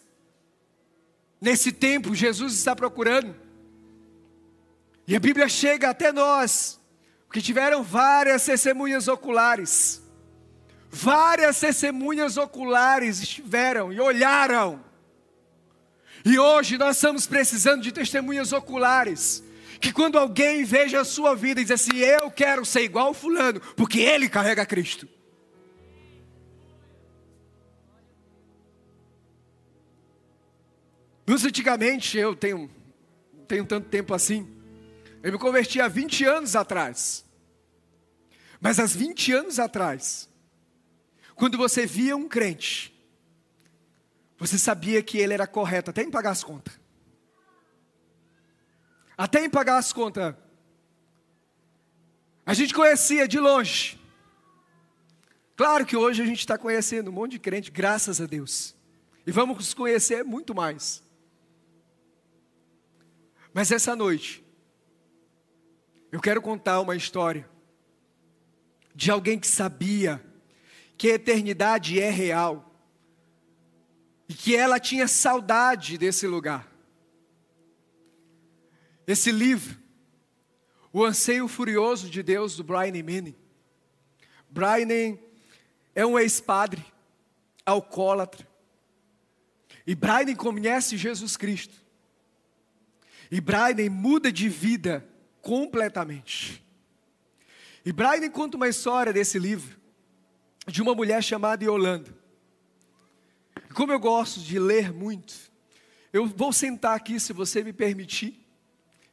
Nesse 1.40 1.72
tempo, 1.72 2.14
Jesus 2.14 2.54
está 2.54 2.76
procurando. 2.76 3.34
E 5.06 5.16
a 5.16 5.20
Bíblia 5.20 5.48
chega 5.48 5.90
até 5.90 6.12
nós, 6.12 6.80
porque 7.26 7.42
tiveram 7.42 7.82
várias 7.82 8.44
testemunhas 8.44 9.08
oculares. 9.08 10.01
Várias 10.94 11.59
testemunhas 11.59 12.37
oculares 12.37 13.22
estiveram 13.22 13.90
e 13.90 13.98
olharam. 13.98 14.85
E 16.22 16.38
hoje 16.38 16.76
nós 16.76 16.96
estamos 16.96 17.26
precisando 17.26 17.83
de 17.83 17.90
testemunhas 17.90 18.52
oculares. 18.52 19.42
Que 19.81 19.90
quando 19.90 20.18
alguém 20.18 20.64
veja 20.64 21.00
a 21.00 21.05
sua 21.05 21.35
vida 21.35 21.62
e 21.62 21.64
diz 21.64 21.70
assim: 21.72 21.96
Eu 21.96 22.31
quero 22.31 22.62
ser 22.66 22.83
igual 22.83 23.07
ao 23.09 23.14
Fulano, 23.14 23.59
porque 23.74 24.00
ele 24.00 24.28
carrega 24.28 24.66
Cristo. 24.66 25.09
Nos 31.26 31.42
antigamente, 31.46 32.18
eu 32.18 32.37
tenho, 32.37 32.70
tenho 33.48 33.64
tanto 33.64 33.88
tempo 33.88 34.12
assim, 34.12 34.46
eu 35.22 35.33
me 35.33 35.38
converti 35.38 35.81
há 35.81 35.88
20 35.88 36.24
anos 36.26 36.55
atrás. 36.55 37.24
Mas 38.61 38.78
há 38.78 38.85
20 38.85 39.33
anos 39.33 39.59
atrás, 39.59 40.28
quando 41.42 41.59
você 41.59 41.85
via 41.85 42.16
um 42.16 42.28
crente, 42.28 42.94
você 44.38 44.57
sabia 44.57 45.02
que 45.02 45.18
ele 45.18 45.35
era 45.35 45.44
correto 45.44 45.90
até 45.90 46.00
em 46.00 46.09
pagar 46.09 46.31
as 46.31 46.44
contas. 46.44 46.78
Até 49.18 49.44
em 49.44 49.50
pagar 49.50 49.76
as 49.78 49.92
contas. 49.92 50.37
A 52.46 52.55
gente 52.55 52.72
conhecia 52.72 53.26
de 53.26 53.40
longe. 53.40 54.00
Claro 55.57 55.85
que 55.85 55.96
hoje 55.96 56.22
a 56.22 56.24
gente 56.24 56.38
está 56.38 56.57
conhecendo 56.57 57.11
um 57.11 57.12
monte 57.12 57.33
de 57.33 57.40
crente, 57.40 57.72
graças 57.72 58.20
a 58.20 58.26
Deus. 58.26 58.76
E 59.26 59.33
vamos 59.33 59.74
conhecer 59.74 60.22
muito 60.22 60.55
mais. 60.55 61.02
Mas 63.52 63.72
essa 63.72 63.96
noite, 63.96 64.44
eu 66.12 66.20
quero 66.20 66.40
contar 66.40 66.81
uma 66.81 66.94
história 66.94 67.50
de 68.94 69.11
alguém 69.11 69.40
que 69.40 69.48
sabia 69.48 70.24
que 71.02 71.10
a 71.10 71.14
eternidade 71.14 71.98
é 71.98 72.10
real 72.10 72.72
e 74.28 74.34
que 74.34 74.54
ela 74.54 74.78
tinha 74.78 75.08
saudade 75.08 75.98
desse 75.98 76.28
lugar. 76.28 76.72
Esse 79.04 79.32
livro, 79.32 79.76
O 80.92 81.04
Anseio 81.04 81.48
Furioso 81.48 82.08
de 82.08 82.22
Deus, 82.22 82.54
do 82.54 82.62
Brian 82.62 82.92
Manning. 82.92 83.34
Brian 84.48 85.18
é 85.92 86.06
um 86.06 86.16
ex-padre, 86.16 86.84
alcoólatra. 87.66 88.46
E 89.84 89.96
Brian 89.96 90.36
conhece 90.36 90.96
Jesus 90.96 91.36
Cristo. 91.36 91.74
E 93.28 93.40
Brian 93.40 93.90
muda 93.90 94.30
de 94.30 94.48
vida 94.48 95.04
completamente. 95.40 96.64
E 97.84 97.92
Brian 97.92 98.30
conta 98.30 98.56
uma 98.56 98.68
história 98.68 99.12
desse 99.12 99.36
livro, 99.36 99.81
de 100.66 100.81
uma 100.83 100.94
mulher 100.94 101.22
chamada 101.22 101.64
Yolanda. 101.64 102.14
Como 103.75 103.92
eu 103.92 103.98
gosto 103.98 104.40
de 104.40 104.59
ler 104.59 104.92
muito, 104.92 105.35
eu 106.12 106.27
vou 106.27 106.53
sentar 106.53 106.96
aqui, 106.96 107.18
se 107.18 107.33
você 107.33 107.64
me 107.64 107.72
permitir. 107.72 108.38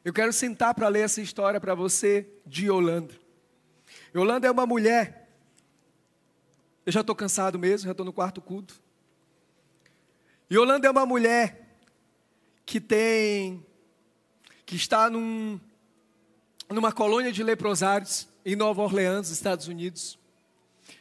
Eu 0.04 0.12
quero 0.12 0.32
sentar 0.32 0.74
para 0.74 0.88
ler 0.88 1.00
essa 1.00 1.20
história 1.20 1.60
para 1.60 1.74
você 1.74 2.28
de 2.46 2.66
Yolanda. 2.66 3.14
Yolanda 4.14 4.46
é 4.46 4.50
uma 4.50 4.66
mulher. 4.66 5.28
Eu 6.84 6.92
já 6.92 7.00
estou 7.00 7.14
cansado 7.14 7.58
mesmo, 7.58 7.86
já 7.86 7.92
estou 7.92 8.06
no 8.06 8.12
quarto 8.12 8.40
culto. 8.40 8.80
Yolanda 10.50 10.86
é 10.86 10.90
uma 10.90 11.06
mulher 11.06 11.78
que 12.66 12.80
tem, 12.80 13.64
que 14.66 14.76
está 14.76 15.08
num, 15.08 15.58
numa 16.68 16.92
colônia 16.92 17.32
de 17.32 17.42
leprosários 17.42 18.28
em 18.44 18.56
Nova 18.56 18.82
Orleans, 18.82 19.30
Estados 19.30 19.68
Unidos. 19.68 20.19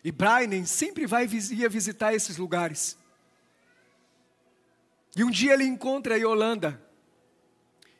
E 0.04 0.12
Brian 0.12 0.66
sempre 0.66 1.06
vai 1.06 1.28
ia 1.52 1.70
visitar 1.70 2.14
esses 2.14 2.38
lugares. 2.38 2.98
E 5.16 5.24
um 5.24 5.30
dia 5.30 5.54
ele 5.54 5.66
encontra 5.66 6.18
Yolanda. 6.18 6.82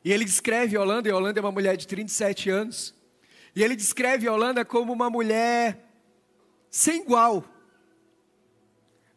E 0.04 0.12
ele 0.12 0.24
descreve 0.24 0.76
Yolanda, 0.76 1.10
Yolanda 1.10 1.40
é 1.40 1.42
uma 1.42 1.52
mulher 1.52 1.76
de 1.76 1.88
37 1.88 2.50
anos. 2.50 2.96
E 3.56 3.64
ele 3.64 3.76
descreve 3.76 4.28
Yolanda 4.28 4.64
como 4.64 4.94
uma 4.94 5.10
mulher 5.10 5.86
sem 6.70 7.02
igual. 7.02 7.44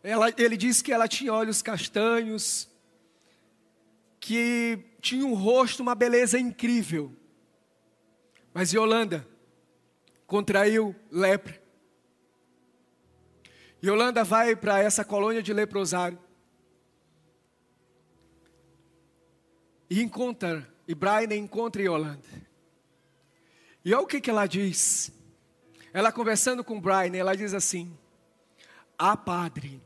Ela, 0.02 0.32
ele 0.36 0.56
diz 0.56 0.82
que 0.82 0.92
ela 0.92 1.06
tinha 1.06 1.32
olhos 1.32 1.62
castanhos, 1.62 2.68
que 4.18 4.80
tinha 5.00 5.24
um 5.24 5.34
rosto, 5.34 5.80
uma 5.80 5.94
beleza 5.94 6.38
incrível. 6.38 7.14
Mas 8.52 8.72
Yolanda 8.72 9.26
contraiu 10.26 10.94
lepra. 11.10 11.61
Yolanda 13.84 14.22
vai 14.22 14.54
para 14.54 14.78
essa 14.80 15.04
colônia 15.04 15.42
de 15.42 15.52
leprosário. 15.52 16.18
E 19.90 20.00
encontra, 20.00 20.66
e 20.86 20.94
Brian 20.94 21.34
encontra 21.34 21.82
Yolanda. 21.82 22.28
E 23.84 23.92
olha 23.92 24.04
o 24.04 24.06
que, 24.06 24.20
que 24.20 24.30
ela 24.30 24.46
diz. 24.46 25.12
Ela 25.92 26.12
conversando 26.12 26.62
com 26.62 26.80
Brian, 26.80 27.14
ela 27.16 27.34
diz 27.34 27.52
assim: 27.52 27.96
Ah, 28.96 29.16
padre, 29.16 29.82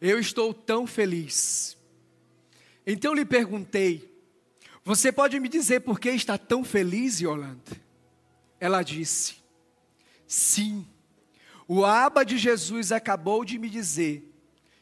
eu 0.00 0.18
estou 0.18 0.52
tão 0.52 0.86
feliz. 0.86 1.76
Então 2.86 3.14
lhe 3.14 3.24
perguntei: 3.24 4.12
você 4.84 5.12
pode 5.12 5.38
me 5.38 5.48
dizer 5.48 5.80
por 5.80 6.00
que 6.00 6.10
está 6.10 6.38
tão 6.38 6.64
feliz, 6.64 7.20
Yolanda? 7.20 7.86
ela 8.60 8.82
disse: 8.82 9.36
Sim, 10.26 10.86
o 11.68 11.84
Aba 11.84 12.24
de 12.24 12.38
Jesus 12.38 12.92
acabou 12.92 13.44
de 13.44 13.58
me 13.58 13.68
dizer 13.68 14.32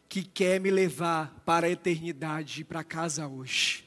que 0.08 0.22
quer 0.22 0.60
me 0.60 0.70
levar 0.70 1.42
para 1.44 1.66
a 1.66 1.70
eternidade 1.70 2.60
e 2.60 2.64
para 2.64 2.84
casa 2.84 3.26
hoje. 3.26 3.84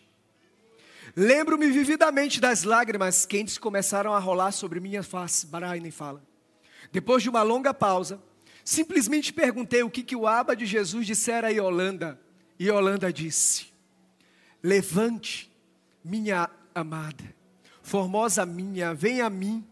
Lembro-me 1.16 1.70
vividamente 1.70 2.40
das 2.40 2.64
lágrimas 2.64 3.26
quentes 3.26 3.56
que 3.56 3.62
começaram 3.62 4.14
a 4.14 4.20
rolar 4.20 4.52
sobre 4.52 4.80
minha 4.80 5.02
face. 5.02 5.48
Barainen 5.48 5.92
fala. 5.92 6.24
Depois 6.92 7.24
de 7.24 7.30
uma 7.30 7.44
longa 7.44 7.74
pausa, 7.74 8.22
simplesmente 8.64 9.32
perguntei 9.34 9.84
o 9.84 9.90
que, 9.90 10.04
que 10.04 10.16
o 10.16 10.28
Aba 10.28 10.56
de 10.56 10.66
Jesus 10.66 11.06
dissera 11.08 11.48
a 11.48 11.52
Yolanda. 11.52 12.20
E 12.60 12.68
Yolanda 12.68 13.12
disse: 13.12 13.68
Levante, 14.62 15.52
minha 16.04 16.50
amada, 16.74 17.24
formosa 17.82 18.46
minha, 18.46 18.94
vem 18.94 19.22
a 19.22 19.30
mim. 19.30 19.66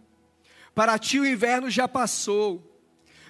Para 0.73 0.97
ti 0.97 1.19
o 1.19 1.25
inverno 1.25 1.69
já 1.69 1.87
passou, 1.87 2.74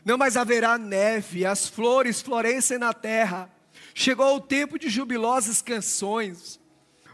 não 0.06 0.20
mais 0.20 0.38
haverá 0.38 0.78
neve, 0.78 1.46
as 1.46 1.68
flores 1.68 2.22
florescem 2.22 2.78
na 2.78 2.94
terra. 2.94 3.52
Chegou 3.96 4.36
o 4.36 4.41
tempo 4.41 4.78
de 4.78 4.88
jubilosas 4.88 5.63
canções. 5.63 6.60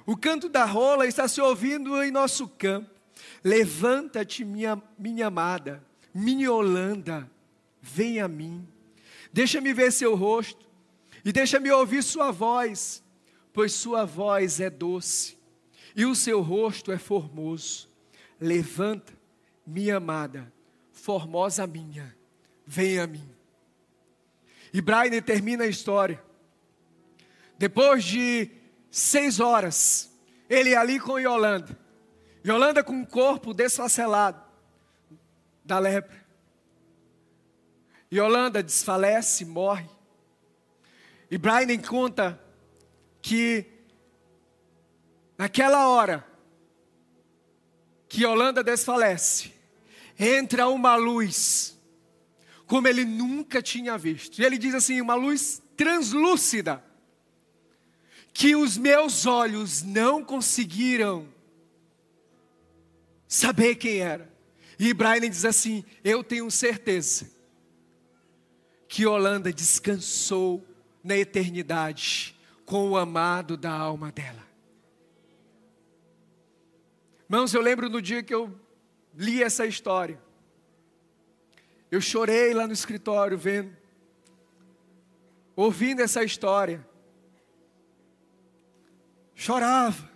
O 0.05 0.17
canto 0.17 0.49
da 0.49 0.65
rola 0.65 1.07
está 1.07 1.25
se 1.25 1.39
ouvindo 1.39 2.03
em 2.03 2.11
nosso 2.11 2.49
campo. 2.49 2.89
Levanta-te, 3.41 4.43
minha, 4.43 4.81
minha 4.99 5.27
amada, 5.27 5.81
minha 6.13 6.51
Holanda, 6.51 7.31
vem 7.81 8.19
a 8.19 8.27
mim. 8.27 8.67
Deixa-me 9.31 9.73
ver 9.73 9.91
seu 9.93 10.13
rosto 10.13 10.67
e 11.23 11.31
deixa-me 11.31 11.71
ouvir 11.71 12.03
sua 12.03 12.29
voz, 12.29 13.01
pois 13.53 13.71
sua 13.71 14.05
voz 14.05 14.59
é 14.59 14.69
doce 14.69 15.37
e 15.95 16.05
o 16.05 16.13
seu 16.13 16.41
rosto 16.41 16.91
é 16.91 16.97
formoso. 16.97 17.89
Levanta, 18.39 19.13
minha 19.65 19.97
amada, 19.97 20.51
formosa 20.91 21.65
minha, 21.65 22.15
vem 22.71 22.99
a 22.99 23.05
mim. 23.05 23.29
E 24.73 24.79
Brian 24.79 25.21
termina 25.21 25.65
a 25.65 25.67
história. 25.67 26.23
Depois 27.57 28.01
de 28.05 28.49
seis 28.89 29.41
horas, 29.41 30.09
ele 30.49 30.73
ali 30.73 30.97
com 30.97 31.19
Yolanda. 31.19 31.77
Yolanda 32.45 32.81
com 32.81 33.01
o 33.01 33.05
corpo 33.05 33.53
desfacelado 33.53 34.41
da 35.65 35.79
lepra. 35.79 36.17
Yolanda 38.09 38.63
desfalece, 38.63 39.43
morre. 39.43 39.89
E 41.29 41.37
Brian 41.37 41.77
conta 41.77 42.41
que 43.21 43.65
naquela 45.37 45.89
hora 45.89 46.25
que 48.07 48.23
Yolanda 48.23 48.63
desfalece, 48.63 49.51
entra 50.17 50.69
uma 50.69 50.95
luz 50.95 51.80
como 52.71 52.87
ele 52.87 53.03
nunca 53.03 53.61
tinha 53.61 53.97
visto. 53.97 54.39
E 54.39 54.45
ele 54.45 54.57
diz 54.57 54.73
assim: 54.73 55.01
uma 55.01 55.13
luz 55.13 55.61
translúcida 55.75 56.81
que 58.31 58.55
os 58.55 58.77
meus 58.77 59.25
olhos 59.25 59.83
não 59.83 60.23
conseguiram 60.23 61.27
saber 63.27 63.75
quem 63.75 63.97
era. 63.97 64.33
E 64.79 64.93
Brian 64.93 65.29
diz 65.29 65.43
assim: 65.43 65.83
Eu 66.01 66.23
tenho 66.23 66.49
certeza 66.49 67.29
que 68.87 69.05
Holanda 69.05 69.51
descansou 69.51 70.65
na 71.03 71.17
eternidade 71.17 72.39
com 72.63 72.89
o 72.91 72.95
amado 72.95 73.57
da 73.57 73.73
alma 73.73 74.13
dela. 74.13 74.47
Irmãos, 77.29 77.53
eu 77.53 77.61
lembro 77.61 77.89
no 77.89 78.01
dia 78.01 78.23
que 78.23 78.33
eu 78.33 78.57
li 79.13 79.43
essa 79.43 79.65
história. 79.65 80.30
Eu 81.91 82.01
chorei 82.01 82.53
lá 82.53 82.65
no 82.65 82.73
escritório 82.73 83.37
vendo, 83.37 83.75
ouvindo 85.55 86.01
essa 86.01 86.23
história 86.23 86.89
chorava. 89.41 90.09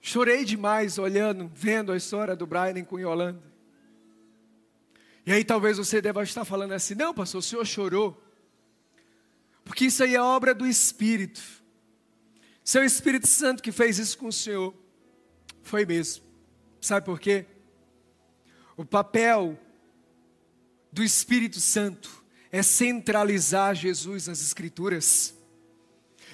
Chorei 0.00 0.44
demais 0.44 0.98
olhando, 0.98 1.50
vendo 1.54 1.92
a 1.92 1.96
história 1.96 2.34
do 2.34 2.46
Brian 2.46 2.82
com 2.84 2.98
Yolanda. 2.98 3.42
E 5.26 5.32
aí 5.32 5.44
talvez 5.44 5.76
você 5.76 6.00
deva 6.00 6.22
estar 6.22 6.44
falando 6.44 6.72
assim: 6.72 6.94
não, 6.94 7.12
pastor, 7.12 7.38
o 7.38 7.42
senhor 7.42 7.66
chorou. 7.66 8.20
Porque 9.64 9.86
isso 9.86 10.02
aí 10.02 10.14
é 10.14 10.20
obra 10.20 10.54
do 10.54 10.66
Espírito. 10.66 11.42
Seu 12.62 12.84
Espírito 12.84 13.26
Santo 13.26 13.62
que 13.62 13.72
fez 13.72 13.98
isso 13.98 14.16
com 14.16 14.28
o 14.28 14.32
senhor. 14.32 14.74
Foi 15.62 15.84
mesmo. 15.84 16.24
Sabe 16.84 17.06
por 17.06 17.18
quê? 17.18 17.46
O 18.76 18.84
papel 18.84 19.58
do 20.92 21.02
Espírito 21.02 21.58
Santo 21.58 22.22
é 22.52 22.62
centralizar 22.62 23.74
Jesus 23.74 24.26
nas 24.26 24.42
Escrituras. 24.42 25.34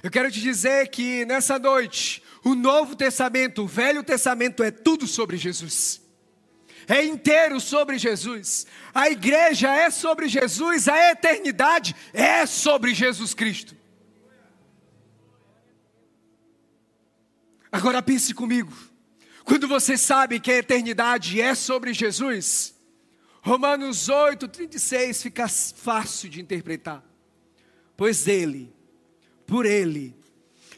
Eu 0.02 0.10
quero 0.10 0.28
te 0.28 0.40
dizer 0.40 0.88
que 0.88 1.24
nessa 1.24 1.56
noite, 1.56 2.20
o 2.42 2.56
Novo 2.56 2.96
Testamento, 2.96 3.62
o 3.62 3.68
Velho 3.68 4.02
Testamento 4.02 4.64
é 4.64 4.72
tudo 4.72 5.06
sobre 5.06 5.36
Jesus. 5.36 6.02
É 6.88 7.04
inteiro 7.04 7.60
sobre 7.60 7.96
Jesus. 7.96 8.66
A 8.92 9.08
igreja 9.08 9.72
é 9.72 9.88
sobre 9.88 10.26
Jesus, 10.26 10.88
a 10.88 11.12
eternidade 11.12 11.94
é 12.12 12.44
sobre 12.44 12.92
Jesus 12.92 13.34
Cristo. 13.34 13.76
Agora 17.70 18.02
pense 18.02 18.34
comigo. 18.34 18.89
Quando 19.50 19.66
você 19.66 19.98
sabe 19.98 20.38
que 20.38 20.52
a 20.52 20.58
eternidade 20.58 21.40
é 21.40 21.56
sobre 21.56 21.92
Jesus, 21.92 22.72
Romanos 23.42 24.08
8, 24.08 24.46
36 24.46 25.20
fica 25.24 25.48
fácil 25.48 26.30
de 26.30 26.40
interpretar. 26.40 27.04
Pois 27.96 28.28
Ele, 28.28 28.72
por 29.48 29.66
Ele 29.66 30.14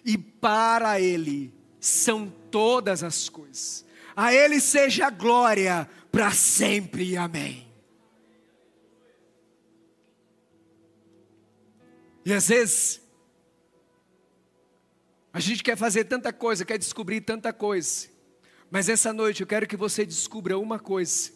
e 0.02 0.16
para 0.16 0.98
Ele 0.98 1.52
são 1.78 2.32
todas 2.50 3.02
as 3.02 3.28
coisas. 3.28 3.85
A 4.16 4.32
Ele 4.32 4.58
seja 4.58 5.08
a 5.08 5.11
glória 5.11 5.87
para 6.11 6.30
sempre. 6.30 7.14
Amém. 7.14 7.70
E 12.24 12.32
às 12.32 12.48
vezes, 12.48 13.02
a 15.30 15.40
gente 15.40 15.62
quer 15.62 15.76
fazer 15.76 16.04
tanta 16.04 16.32
coisa, 16.32 16.64
quer 16.64 16.78
descobrir 16.78 17.20
tanta 17.20 17.52
coisa, 17.52 18.12
mas 18.72 18.88
essa 18.88 19.12
noite 19.12 19.42
eu 19.42 19.46
quero 19.46 19.66
que 19.66 19.76
você 19.76 20.06
descubra 20.06 20.58
uma 20.58 20.78
coisa 20.78 21.30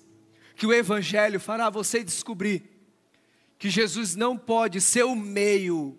que 0.55 0.67
o 0.67 0.73
Evangelho 0.73 1.39
fará 1.39 1.69
você 1.69 2.03
descobrir 2.03 2.63
que 3.59 3.69
Jesus 3.69 4.17
não 4.17 4.39
pode 4.39 4.81
ser 4.81 5.05
o 5.05 5.15
meio, 5.15 5.99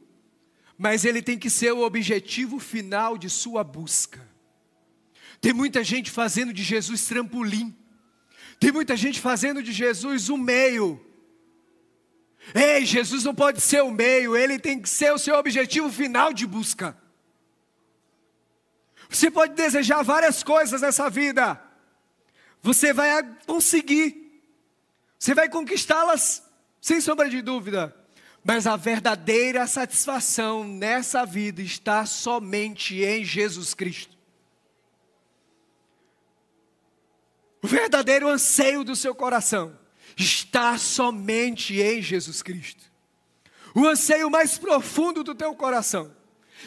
mas 0.76 1.06
ele 1.06 1.22
tem 1.22 1.38
que 1.38 1.48
ser 1.48 1.72
o 1.74 1.82
objetivo 1.82 2.58
final 2.58 3.20
de 3.20 3.30
sua 3.30 3.64
busca. 3.64 4.28
Tem 5.40 5.54
muita 5.54 5.84
gente 5.84 6.10
fazendo 6.10 6.52
de 6.52 6.64
Jesus 6.64 7.06
trampolim, 7.06 7.72
tem 8.60 8.72
muita 8.72 8.98
gente 8.98 9.22
fazendo 9.22 9.62
de 9.62 9.72
Jesus 9.72 10.30
o 10.30 10.38
meio. 10.38 11.00
Ei, 12.56 12.84
Jesus 12.84 13.24
não 13.24 13.36
pode 13.36 13.62
ser 13.62 13.84
o 13.84 13.92
meio, 13.92 14.36
ele 14.36 14.58
tem 14.58 14.82
que 14.82 14.90
ser 14.90 15.14
o 15.14 15.20
seu 15.20 15.36
objetivo 15.36 15.92
final 15.92 16.34
de 16.34 16.48
busca. 16.48 16.98
Você 19.10 19.32
pode 19.32 19.54
desejar 19.54 20.04
várias 20.04 20.44
coisas 20.44 20.82
nessa 20.82 21.10
vida, 21.10 21.62
você 22.62 22.92
vai 22.92 23.24
conseguir, 23.46 24.42
você 25.18 25.34
vai 25.34 25.50
conquistá-las, 25.50 26.44
sem 26.82 27.00
sombra 27.00 27.30
de 27.30 27.42
dúvida. 27.42 27.96
Mas 28.44 28.66
a 28.66 28.78
verdadeira 28.78 29.68
satisfação 29.68 30.64
nessa 30.64 31.26
vida 31.26 31.62
está 31.62 32.06
somente 32.06 33.04
em 33.04 33.26
Jesus 33.26 33.74
Cristo. 33.74 34.16
O 37.62 37.68
verdadeiro 37.68 38.30
anseio 38.30 38.86
do 38.86 38.96
seu 38.96 39.14
coração 39.14 39.78
está 40.16 40.78
somente 40.78 41.82
em 41.82 42.02
Jesus 42.02 42.42
Cristo. 42.42 42.84
O 43.76 43.86
anseio 43.86 44.30
mais 44.30 44.58
profundo 44.58 45.24
do 45.24 45.36
teu 45.36 45.54
coração 45.54 46.16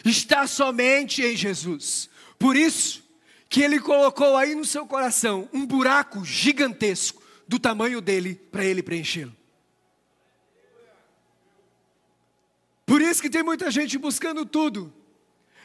está 0.04 0.46
somente 0.46 1.22
em 1.22 1.34
Jesus. 1.34 2.09
Por 2.40 2.56
isso 2.56 3.04
que 3.50 3.60
ele 3.60 3.78
colocou 3.78 4.34
aí 4.34 4.54
no 4.54 4.64
seu 4.64 4.86
coração 4.86 5.46
um 5.52 5.66
buraco 5.66 6.24
gigantesco 6.24 7.22
do 7.46 7.58
tamanho 7.58 8.00
dele 8.00 8.34
para 8.50 8.64
ele 8.64 8.82
preenchê-lo. 8.82 9.36
Por 12.86 13.02
isso 13.02 13.20
que 13.20 13.28
tem 13.28 13.42
muita 13.42 13.70
gente 13.70 13.98
buscando 13.98 14.46
tudo. 14.46 14.92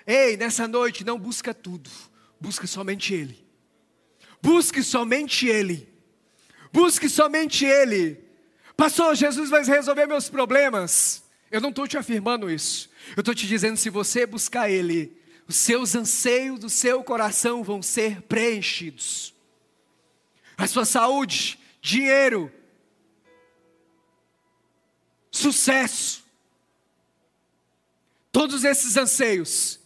Ei, 0.06 0.36
nessa 0.36 0.68
noite 0.68 1.06
não 1.06 1.18
busca 1.18 1.54
tudo, 1.54 1.90
busca 2.40 2.68
somente 2.68 3.14
Ele. 3.14 3.44
Busque 4.42 4.84
somente 4.84 5.48
Ele. 5.48 5.90
Busque 6.72 7.10
somente 7.10 7.66
Ele. 7.66 8.20
Pastor, 8.78 9.16
Jesus 9.16 9.50
vai 9.50 9.64
resolver 9.64 10.06
meus 10.06 10.30
problemas. 10.30 11.24
Eu 11.50 11.62
não 11.62 11.70
estou 11.70 11.88
te 11.88 11.98
afirmando 11.98 12.52
isso. 12.52 12.90
Eu 13.16 13.22
estou 13.22 13.34
te 13.34 13.48
dizendo: 13.48 13.78
se 13.78 13.90
você 13.90 14.28
buscar 14.28 14.70
Ele, 14.70 15.18
os 15.48 15.56
seus 15.56 15.96
anseios 15.96 16.60
do 16.60 16.70
seu 16.70 17.04
coração 17.04 17.64
vão 17.64 17.82
ser 17.82 18.22
preenchidos. 18.24 19.34
A 20.58 20.68
sua 20.68 20.86
saúde, 20.86 21.60
dinheiro, 21.82 22.52
sucesso, 25.32 26.24
todos 28.32 28.64
esses 28.64 28.98
anseios, 28.98 29.80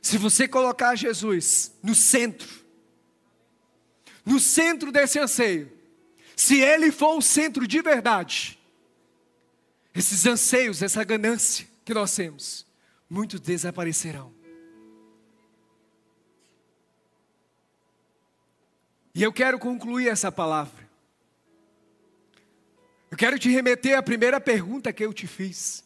se 0.00 0.16
você 0.16 0.48
colocar 0.48 0.96
Jesus 0.96 1.72
no 1.82 1.94
centro, 1.94 2.48
no 4.24 4.40
centro 4.40 4.90
desse 4.90 5.18
anseio, 5.18 5.70
se 6.34 6.58
ele 6.60 6.90
for 6.90 7.16
o 7.16 7.22
centro 7.22 7.66
de 7.66 7.82
verdade, 7.82 8.58
esses 9.94 10.24
anseios, 10.24 10.80
essa 10.80 11.04
ganância 11.04 11.68
que 11.84 11.92
nós 11.92 12.14
temos, 12.14 12.66
muitos 13.12 13.40
desaparecerão. 13.40 14.32
E 19.14 19.22
eu 19.22 19.30
quero 19.30 19.58
concluir 19.58 20.08
essa 20.08 20.32
palavra. 20.32 20.88
Eu 23.10 23.18
quero 23.18 23.38
te 23.38 23.50
remeter 23.50 23.98
à 23.98 24.02
primeira 24.02 24.40
pergunta 24.40 24.90
que 24.94 25.04
eu 25.04 25.12
te 25.12 25.26
fiz. 25.26 25.84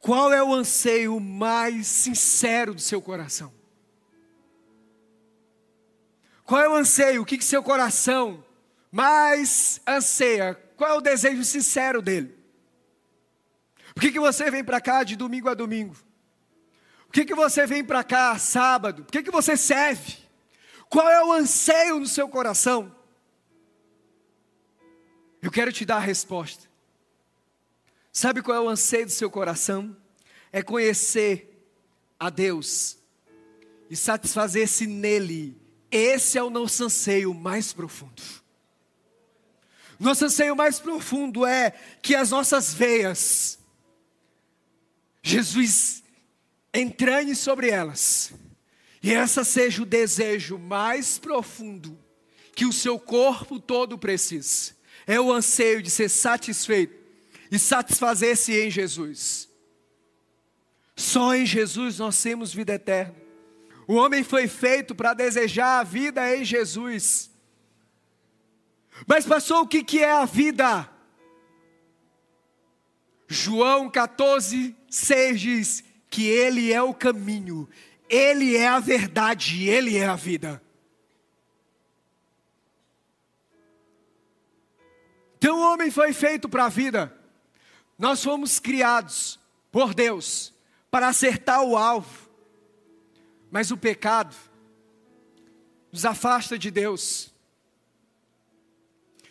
Qual 0.00 0.32
é 0.32 0.42
o 0.42 0.52
anseio 0.52 1.20
mais 1.20 1.86
sincero 1.86 2.74
do 2.74 2.80
seu 2.80 3.00
coração? 3.00 3.54
Qual 6.44 6.60
é 6.60 6.68
o 6.68 6.74
anseio? 6.74 7.22
O 7.22 7.24
que, 7.24 7.38
que 7.38 7.44
seu 7.44 7.62
coração 7.62 8.44
mais 8.90 9.80
anseia? 9.86 10.56
Qual 10.76 10.90
é 10.90 10.94
o 10.94 11.00
desejo 11.00 11.44
sincero 11.44 12.02
dele? 12.02 12.39
Por 14.00 14.06
que, 14.06 14.12
que 14.12 14.20
você 14.20 14.50
vem 14.50 14.64
para 14.64 14.80
cá 14.80 15.04
de 15.04 15.14
domingo 15.14 15.50
a 15.50 15.52
domingo? 15.52 15.94
Por 17.04 17.12
que, 17.12 17.22
que 17.22 17.34
você 17.34 17.66
vem 17.66 17.84
para 17.84 18.02
cá 18.02 18.38
sábado? 18.38 19.04
Por 19.04 19.12
que, 19.12 19.22
que 19.22 19.30
você 19.30 19.58
serve? 19.58 20.16
Qual 20.88 21.06
é 21.06 21.22
o 21.22 21.30
anseio 21.30 22.00
no 22.00 22.06
seu 22.06 22.26
coração? 22.26 22.96
Eu 25.42 25.50
quero 25.50 25.70
te 25.70 25.84
dar 25.84 25.96
a 25.96 26.00
resposta. 26.00 26.66
Sabe 28.10 28.40
qual 28.40 28.56
é 28.56 28.60
o 28.62 28.70
anseio 28.70 29.04
do 29.04 29.12
seu 29.12 29.30
coração? 29.30 29.94
É 30.50 30.62
conhecer 30.62 31.62
a 32.18 32.30
Deus 32.30 32.96
e 33.90 33.96
satisfazer-se 33.96 34.86
nele. 34.86 35.60
Esse 35.90 36.38
é 36.38 36.42
o 36.42 36.48
nosso 36.48 36.84
anseio 36.84 37.34
mais 37.34 37.74
profundo. 37.74 38.22
Nosso 39.98 40.24
anseio 40.24 40.56
mais 40.56 40.80
profundo 40.80 41.44
é 41.44 41.72
que 42.00 42.14
as 42.14 42.30
nossas 42.30 42.72
veias 42.72 43.59
Jesus 45.22 46.02
entranhe 46.72 47.34
sobre 47.34 47.70
elas, 47.70 48.32
e 49.02 49.12
essa 49.12 49.44
seja 49.44 49.82
o 49.82 49.86
desejo 49.86 50.58
mais 50.58 51.18
profundo 51.18 51.98
que 52.54 52.66
o 52.66 52.72
seu 52.72 52.98
corpo 52.98 53.58
todo 53.58 53.96
precisa. 53.96 54.74
É 55.06 55.18
o 55.18 55.32
anseio 55.32 55.82
de 55.82 55.90
ser 55.90 56.08
satisfeito 56.08 56.94
e 57.50 57.58
satisfazer-se 57.58 58.52
em 58.52 58.70
Jesus. 58.70 59.48
Só 60.94 61.34
em 61.34 61.46
Jesus 61.46 61.98
nós 61.98 62.20
temos 62.22 62.52
vida 62.52 62.74
eterna. 62.74 63.14
O 63.88 63.94
homem 63.94 64.22
foi 64.22 64.46
feito 64.46 64.94
para 64.94 65.14
desejar 65.14 65.80
a 65.80 65.82
vida 65.82 66.36
em 66.36 66.44
Jesus. 66.44 67.30
Mas 69.06 69.24
passou 69.24 69.62
o 69.62 69.66
que, 69.66 69.82
que 69.82 70.00
é 70.00 70.12
a 70.12 70.24
vida? 70.24 70.88
João 73.26 73.90
14, 73.90 74.76
6 74.90 75.40
diz 75.40 75.84
que 76.10 76.26
Ele 76.26 76.72
é 76.72 76.82
o 76.82 76.92
caminho, 76.92 77.68
Ele 78.08 78.56
é 78.56 78.68
a 78.68 78.80
verdade, 78.80 79.68
Ele 79.68 79.96
é 79.96 80.06
a 80.06 80.16
vida. 80.16 80.62
Então 85.38 85.58
o 85.58 85.72
homem 85.72 85.90
foi 85.90 86.12
feito 86.12 86.48
para 86.48 86.66
a 86.66 86.68
vida. 86.68 87.16
Nós 87.98 88.22
fomos 88.22 88.58
criados 88.58 89.40
por 89.72 89.94
Deus 89.94 90.52
para 90.90 91.08
acertar 91.08 91.62
o 91.62 91.78
alvo. 91.78 92.28
Mas 93.50 93.70
o 93.70 93.76
pecado 93.76 94.36
nos 95.90 96.04
afasta 96.04 96.58
de 96.58 96.70
Deus. 96.70 97.32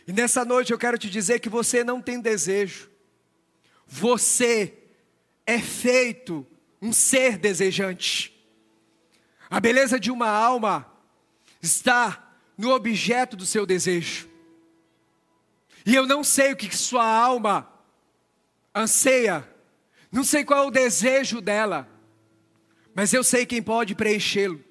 E 0.07 0.11
nessa 0.11 0.43
noite 0.43 0.71
eu 0.71 0.79
quero 0.79 0.97
te 0.97 1.09
dizer 1.09 1.39
que 1.39 1.49
você 1.49 1.83
não 1.83 2.01
tem 2.01 2.19
desejo 2.19 2.89
você 3.89 4.78
é 5.49 5.57
feito 5.59 6.45
um 6.79 6.93
ser 6.93 7.35
desejante. 7.35 8.39
A 9.49 9.59
beleza 9.59 9.99
de 9.99 10.11
uma 10.11 10.29
alma 10.29 10.85
está 11.59 12.37
no 12.55 12.69
objeto 12.69 13.35
do 13.35 13.47
seu 13.47 13.65
desejo. 13.65 14.29
E 15.83 15.95
eu 15.95 16.05
não 16.05 16.23
sei 16.23 16.53
o 16.53 16.55
que 16.55 16.77
sua 16.77 17.03
alma 17.03 17.67
anseia, 18.75 19.43
não 20.11 20.23
sei 20.23 20.45
qual 20.45 20.65
é 20.65 20.67
o 20.67 20.71
desejo 20.71 21.41
dela, 21.41 21.89
mas 22.93 23.11
eu 23.11 23.23
sei 23.23 23.43
quem 23.43 23.61
pode 23.61 23.95
preenchê-lo. 23.95 24.63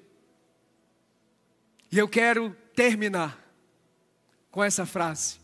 E 1.91 1.97
eu 1.97 2.07
quero 2.07 2.55
terminar 2.73 3.37
com 4.49 4.63
essa 4.63 4.85
frase. 4.85 5.39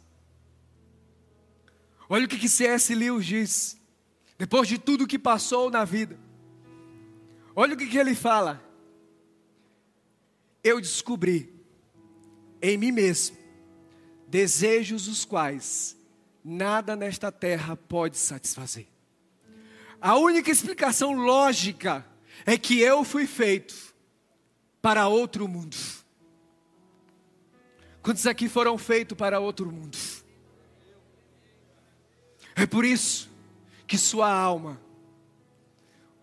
Olha 2.08 2.24
o 2.24 2.28
que, 2.30 2.48
C.S. 2.48 2.96
Lewis 2.96 3.26
diz, 3.26 3.85
depois 4.38 4.68
de 4.68 4.78
tudo 4.78 5.08
que 5.08 5.18
passou 5.18 5.70
na 5.70 5.86
vida. 5.86 6.20
Olha 7.56 7.74
o 7.74 7.78
que, 7.78 7.88
que 7.88 7.98
ele 7.98 8.14
fala. 8.14 8.62
Eu 10.64 10.82
descobri 10.82 11.54
em 12.62 12.78
mim 12.78 12.92
mesmo 12.92 13.38
desejos 14.28 15.08
os 15.08 15.24
quais 15.24 15.96
nada 16.44 16.96
nesta 16.96 17.32
terra 17.32 17.76
pode 17.76 18.18
satisfazer. 18.18 18.88
A 20.02 20.18
única 20.18 20.52
explicação 20.52 21.14
lógica 21.14 22.06
é 22.46 22.58
que 22.58 22.80
eu 22.80 23.04
fui 23.04 23.26
feito 23.26 23.76
para 24.82 25.08
outro 25.08 25.48
mundo. 25.48 25.78
Quantos 28.02 28.28
aqui 28.28 28.48
foram 28.48 28.78
feitos 28.78 29.18
para 29.18 29.40
outro 29.40 29.72
mundo? 29.72 29.98
É 32.56 32.66
por 32.66 32.86
isso 32.86 33.35
que 33.88 33.98
sua 33.98 34.32
alma, 34.32 34.82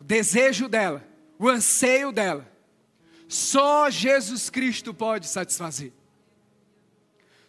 o 0.00 0.04
desejo 0.04 0.68
dela, 0.68 1.06
o 1.38 1.48
anseio 1.48 2.12
dela, 2.12 2.50
só 3.28 3.88
Jesus 3.88 4.50
Cristo 4.50 4.92
pode 4.92 5.26
satisfazer. 5.26 5.92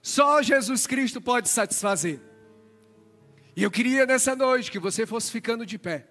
Só 0.01 0.41
Jesus 0.41 0.85
Cristo 0.85 1.21
pode 1.21 1.49
satisfazer. 1.49 2.19
E 3.55 3.63
eu 3.63 3.71
queria 3.71 4.05
nessa 4.05 4.35
noite 4.35 4.71
que 4.71 4.79
você 4.79 5.05
fosse 5.05 5.31
ficando 5.31 5.65
de 5.65 5.77
pé. 5.77 6.07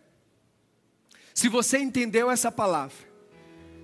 Se 1.34 1.48
você 1.48 1.78
entendeu 1.78 2.30
essa 2.30 2.52
palavra, 2.52 2.96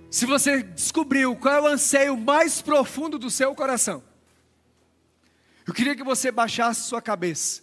se 0.09 0.25
você 0.25 0.63
descobriu 0.63 1.35
qual 1.35 1.55
é 1.55 1.61
o 1.61 1.67
anseio 1.67 2.17
mais 2.17 2.61
profundo 2.61 3.19
do 3.19 3.29
seu 3.29 3.53
coração, 3.53 4.03
eu 5.67 5.73
queria 5.73 5.95
que 5.95 6.03
você 6.03 6.31
baixasse 6.31 6.87
sua 6.87 7.01
cabeça. 7.01 7.61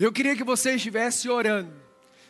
Eu 0.00 0.10
queria 0.10 0.34
que 0.34 0.42
você 0.42 0.76
estivesse 0.76 1.28
orando. 1.28 1.70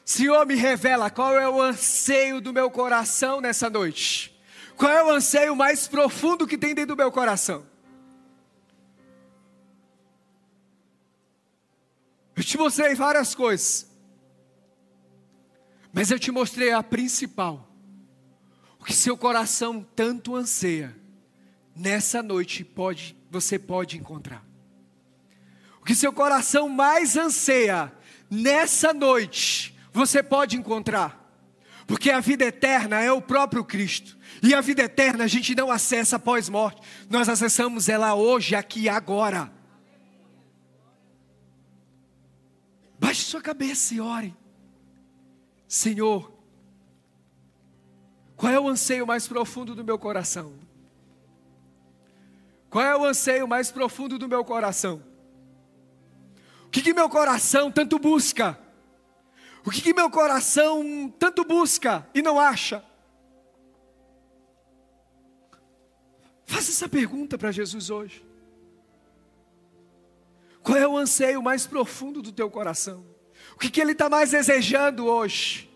Senhor, 0.04 0.44
me 0.44 0.56
revela 0.56 1.08
qual 1.08 1.38
é 1.38 1.48
o 1.48 1.62
anseio 1.62 2.40
do 2.40 2.52
meu 2.52 2.68
coração 2.68 3.40
nessa 3.40 3.70
noite. 3.70 4.36
Qual 4.76 4.90
é 4.90 5.04
o 5.04 5.10
anseio 5.10 5.54
mais 5.54 5.86
profundo 5.86 6.48
que 6.48 6.58
tem 6.58 6.74
dentro 6.74 6.96
do 6.96 6.98
meu 6.98 7.12
coração? 7.12 7.64
Eu 12.34 12.42
te 12.42 12.58
mostrei 12.58 12.92
várias 12.96 13.36
coisas, 13.36 13.88
mas 15.92 16.10
eu 16.10 16.18
te 16.18 16.32
mostrei 16.32 16.72
a 16.72 16.82
principal. 16.82 17.70
O 18.80 18.84
que 18.84 18.92
seu 18.92 19.16
coração 19.16 19.86
tanto 19.94 20.34
anseia, 20.34 20.96
nessa 21.76 22.20
noite 22.20 22.64
pode, 22.64 23.16
você 23.30 23.60
pode 23.60 23.96
encontrar. 23.96 24.49
Que 25.90 25.94
seu 25.96 26.12
coração 26.12 26.68
mais 26.68 27.16
anseia, 27.16 27.92
nessa 28.30 28.94
noite, 28.94 29.76
você 29.92 30.22
pode 30.22 30.56
encontrar. 30.56 31.34
Porque 31.84 32.12
a 32.12 32.20
vida 32.20 32.44
eterna 32.44 33.00
é 33.00 33.10
o 33.10 33.20
próprio 33.20 33.64
Cristo. 33.64 34.16
E 34.40 34.54
a 34.54 34.60
vida 34.60 34.82
eterna 34.82 35.24
a 35.24 35.26
gente 35.26 35.52
não 35.52 35.68
acessa 35.68 36.14
após 36.14 36.48
morte. 36.48 36.80
Nós 37.10 37.28
acessamos 37.28 37.88
ela 37.88 38.14
hoje, 38.14 38.54
aqui, 38.54 38.88
agora. 38.88 39.52
Baixe 42.96 43.22
sua 43.22 43.42
cabeça 43.42 43.92
e 43.92 44.00
ore. 44.00 44.32
Senhor, 45.66 46.32
qual 48.36 48.52
é 48.52 48.60
o 48.60 48.68
anseio 48.68 49.04
mais 49.08 49.26
profundo 49.26 49.74
do 49.74 49.82
meu 49.82 49.98
coração? 49.98 50.54
Qual 52.70 52.84
é 52.84 52.96
o 52.96 53.04
anseio 53.04 53.48
mais 53.48 53.72
profundo 53.72 54.20
do 54.20 54.28
meu 54.28 54.44
coração? 54.44 55.09
O 56.70 56.72
que, 56.72 56.82
que 56.82 56.94
meu 56.94 57.08
coração 57.08 57.68
tanto 57.68 57.98
busca? 57.98 58.56
O 59.66 59.72
que, 59.72 59.82
que 59.82 59.92
meu 59.92 60.08
coração 60.08 61.12
tanto 61.18 61.44
busca 61.44 62.08
e 62.14 62.22
não 62.22 62.38
acha? 62.38 62.84
Faça 66.46 66.70
essa 66.70 66.88
pergunta 66.88 67.36
para 67.36 67.50
Jesus 67.50 67.90
hoje. 67.90 68.24
Qual 70.62 70.78
é 70.78 70.86
o 70.86 70.96
anseio 70.96 71.42
mais 71.42 71.66
profundo 71.66 72.22
do 72.22 72.30
teu 72.30 72.48
coração? 72.48 73.04
O 73.56 73.58
que, 73.58 73.68
que 73.68 73.80
ele 73.80 73.90
está 73.90 74.08
mais 74.08 74.30
desejando 74.30 75.06
hoje? 75.06 75.68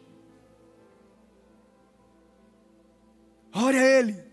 Ore 3.52 3.78
a 3.78 3.82
Ele. 3.82 4.23